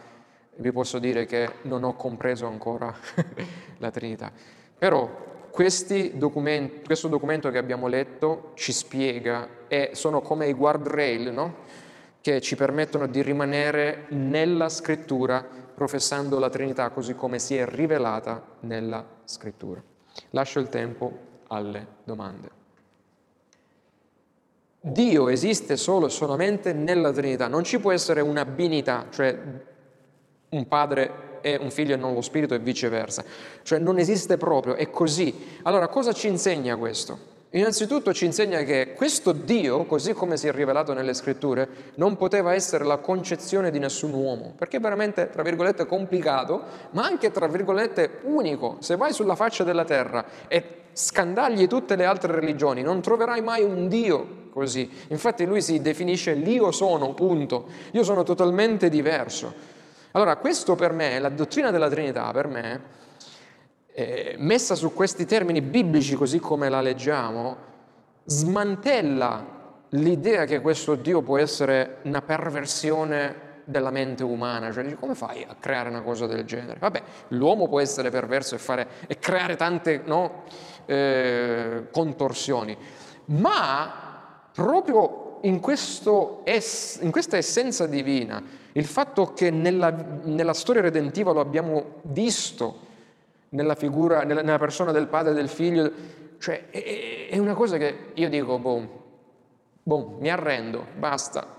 [0.57, 2.95] vi posso dire che non ho compreso ancora
[3.79, 4.31] la Trinità.
[4.77, 5.25] Però
[6.13, 11.55] Documenti, questo documento che abbiamo letto ci spiega e sono come i guardrail no?
[12.27, 15.41] Che ci permettono di rimanere nella scrittura
[15.73, 19.81] professando la Trinità così come si è rivelata nella scrittura.
[20.31, 22.49] Lascio il tempo alle domande.
[24.81, 29.39] Dio esiste solo e solamente nella Trinità, non ci può essere una binità, cioè
[30.49, 33.23] un padre è un figlio e non lo spirito e viceversa.
[33.63, 35.59] Cioè non esiste proprio, è così.
[35.61, 37.35] Allora cosa ci insegna questo?
[37.51, 42.53] Innanzitutto ci insegna che questo Dio, così come si è rivelato nelle scritture, non poteva
[42.53, 47.47] essere la concezione di nessun uomo, perché è veramente, tra virgolette, complicato, ma anche, tra
[47.47, 48.75] virgolette, unico.
[48.79, 53.63] Se vai sulla faccia della terra e scandagli tutte le altre religioni, non troverai mai
[53.63, 54.89] un Dio così.
[55.09, 57.67] Infatti lui si definisce l'io sono, punto.
[57.91, 59.53] Io sono totalmente diverso.
[60.11, 62.81] Allora, questo per me, la dottrina della Trinità, per me,
[63.99, 67.57] eh, messa su questi termini biblici così come la leggiamo,
[68.25, 69.55] smantella
[69.89, 75.55] l'idea che questo Dio può essere una perversione della mente umana, cioè come fai a
[75.59, 76.77] creare una cosa del genere?
[76.77, 80.43] Vabbè, l'uomo può essere perverso e, fare, e creare tante no,
[80.85, 82.77] eh, contorsioni,
[83.25, 85.59] ma proprio in,
[86.43, 88.43] es, in questa essenza divina,
[88.73, 89.89] il fatto che nella,
[90.21, 92.85] nella storia redentiva lo abbiamo visto,
[93.49, 95.91] nella figura, nella, nella persona del padre e del figlio,
[96.39, 99.03] cioè è, è una cosa che io dico, boh,
[99.83, 101.55] boh, mi arrendo, basta.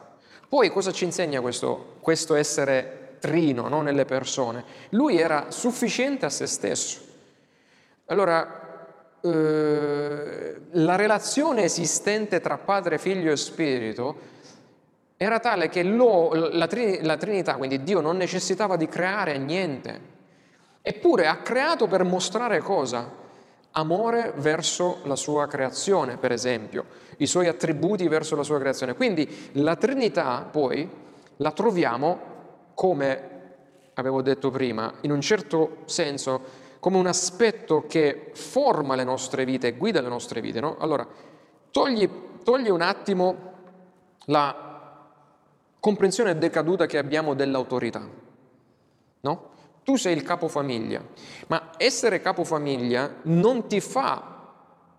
[0.48, 4.64] Poi cosa ci insegna questo, questo essere trino no, nelle persone?
[4.90, 7.00] Lui era sufficiente a se stesso.
[8.06, 8.86] Allora,
[9.20, 14.16] eh, la relazione esistente tra Padre, Figlio e Spirito
[15.16, 16.68] era tale che lo, la,
[17.02, 20.16] la Trinità, quindi Dio, non necessitava di creare niente.
[20.88, 23.12] Eppure ha creato per mostrare cosa?
[23.72, 26.86] Amore verso la sua creazione, per esempio,
[27.18, 28.94] i suoi attributi verso la sua creazione.
[28.94, 30.88] Quindi la Trinità poi
[31.36, 32.20] la troviamo
[32.72, 33.30] come,
[33.92, 36.40] avevo detto prima, in un certo senso
[36.80, 40.58] come un aspetto che forma le nostre vite guida le nostre vite.
[40.58, 40.78] No?
[40.78, 41.06] Allora,
[41.70, 42.08] togli,
[42.42, 43.36] togli un attimo
[44.24, 45.04] la
[45.80, 48.08] comprensione decaduta che abbiamo dell'autorità.
[49.20, 49.56] No?
[49.88, 51.00] Tu sei il capofamiglia,
[51.46, 54.50] ma essere capofamiglia non ti fa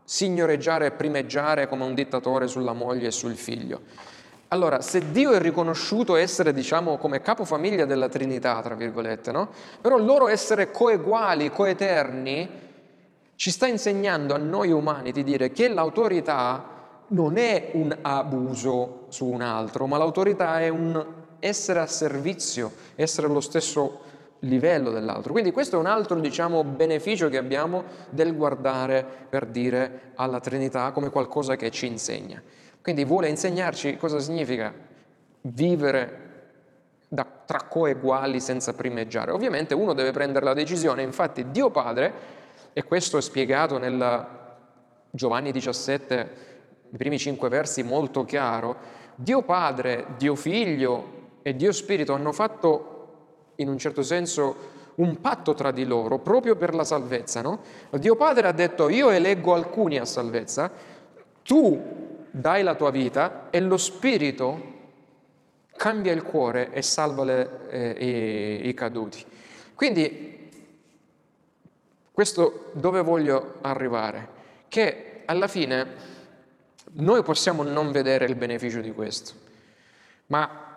[0.03, 3.81] signoreggiare e primeggiare come un dittatore sulla moglie e sul figlio.
[4.47, 9.49] Allora, se Dio è riconosciuto essere, diciamo, come capofamiglia della Trinità, tra virgolette, no?
[9.79, 12.49] Però loro essere coeguali, coeterni,
[13.35, 16.65] ci sta insegnando a noi umani di dire che l'autorità
[17.09, 23.27] non è un abuso su un altro, ma l'autorità è un essere a servizio, essere
[23.27, 24.07] allo stesso
[24.39, 25.31] livello dell'altro.
[25.31, 30.91] Quindi questo è un altro, diciamo, beneficio che abbiamo del guardare per dire alla Trinità
[30.91, 32.41] come qualcosa che ci insegna.
[32.81, 34.73] Quindi vuole insegnarci cosa significa
[35.41, 36.27] vivere
[37.07, 39.31] da, tra coeguali senza primeggiare.
[39.31, 42.37] Ovviamente uno deve prendere la decisione, infatti Dio Padre,
[42.71, 44.27] e questo è spiegato nel
[45.11, 46.29] Giovanni 17,
[46.91, 52.98] i primi cinque versi molto chiaro, Dio Padre, Dio Figlio e Dio Spirito hanno fatto
[53.59, 57.41] in un certo senso un patto tra di loro proprio per la salvezza.
[57.41, 57.61] No?
[57.91, 60.71] Dio Padre ha detto io eleggo alcuni a salvezza,
[61.43, 64.77] tu dai la tua vita e lo Spirito
[65.75, 69.23] cambia il cuore e salva le, eh, i, i caduti.
[69.73, 70.49] Quindi
[72.11, 74.37] questo dove voglio arrivare?
[74.67, 75.87] Che alla fine
[76.91, 79.33] noi possiamo non vedere il beneficio di questo,
[80.27, 80.68] ma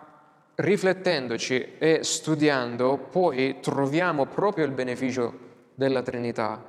[0.55, 5.33] riflettendoci e studiando poi troviamo proprio il beneficio
[5.73, 6.63] della Trinità.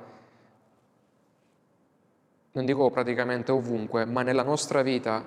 [2.51, 5.23] Non dico praticamente ovunque, ma nella nostra vita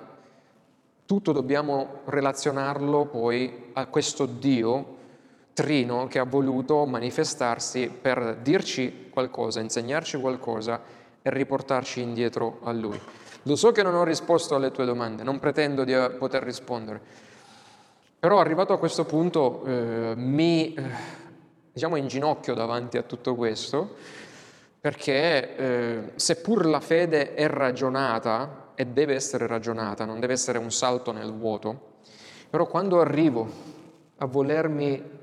[1.05, 4.97] tutto dobbiamo relazionarlo poi a questo Dio
[5.53, 10.81] trino che ha voluto manifestarsi per dirci qualcosa, insegnarci qualcosa
[11.21, 12.99] e riportarci indietro a Lui.
[13.43, 17.01] Lo so che non ho risposto alle tue domande, non pretendo di poter rispondere,
[18.19, 20.83] però arrivato a questo punto eh, mi eh,
[21.71, 23.95] diciamo in ginocchio davanti a tutto questo,
[24.81, 30.71] perché eh, seppur la fede è ragionata e deve essere ragionata, non deve essere un
[30.71, 31.99] salto nel vuoto,
[32.49, 33.47] però quando arrivo
[34.17, 35.17] a volermi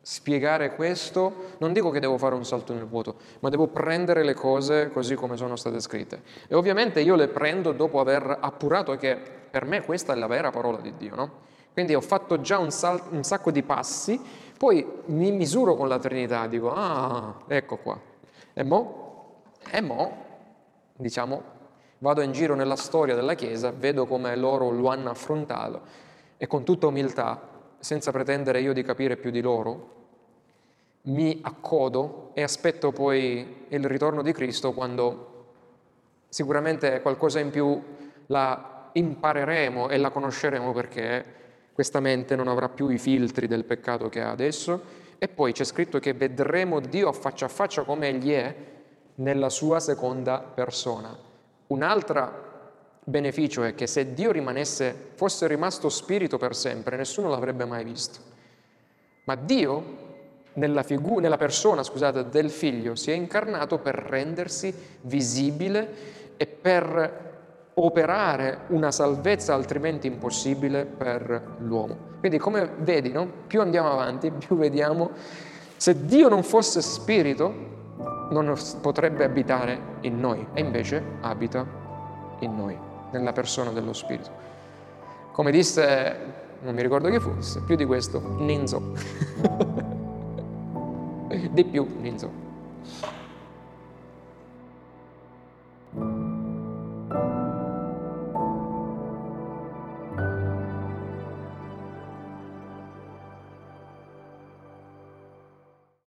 [0.00, 4.34] spiegare questo, non dico che devo fare un salto nel vuoto, ma devo prendere le
[4.34, 6.22] cose così come sono state scritte.
[6.46, 9.18] E ovviamente io le prendo dopo aver appurato che
[9.50, 11.52] per me questa è la vera parola di Dio, no?
[11.74, 14.18] Quindi ho fatto già un, sal- un sacco di passi,
[14.56, 18.00] poi mi misuro con la Trinità, dico, ah, ecco qua.
[18.52, 19.42] E mo?
[19.68, 20.16] E mo,
[20.94, 21.42] diciamo,
[21.98, 25.80] vado in giro nella storia della Chiesa, vedo come loro lo hanno affrontato
[26.36, 27.40] e con tutta umiltà
[27.80, 29.90] senza pretendere io di capire più di loro,
[31.02, 35.32] mi accodo e aspetto poi il ritorno di Cristo quando
[36.28, 37.82] sicuramente qualcosa in più
[38.26, 41.42] la impareremo e la conosceremo perché
[41.74, 45.64] questa mente non avrà più i filtri del peccato che ha adesso e poi c'è
[45.64, 48.54] scritto che vedremo Dio faccia a faccia come Egli è
[49.16, 51.16] nella sua seconda persona.
[51.66, 52.52] Un'altra
[53.02, 58.20] beneficio è che se Dio rimanesse, fosse rimasto spirito per sempre, nessuno l'avrebbe mai visto.
[59.24, 60.02] Ma Dio,
[60.54, 64.72] nella, figu- nella persona scusate, del figlio, si è incarnato per rendersi
[65.02, 67.33] visibile e per
[67.74, 72.12] operare una salvezza altrimenti impossibile per l'uomo.
[72.20, 73.28] Quindi come vedi, no?
[73.46, 75.10] più andiamo avanti, più vediamo,
[75.76, 77.72] se Dio non fosse spirito,
[78.30, 81.66] non potrebbe abitare in noi e invece abita
[82.40, 82.76] in noi
[83.10, 84.30] nella persona dello Spirito.
[85.32, 86.16] Come disse,
[86.62, 88.92] non mi ricordo chi fosse, più di questo, Ninzo.
[91.50, 92.30] di più, Ninzo.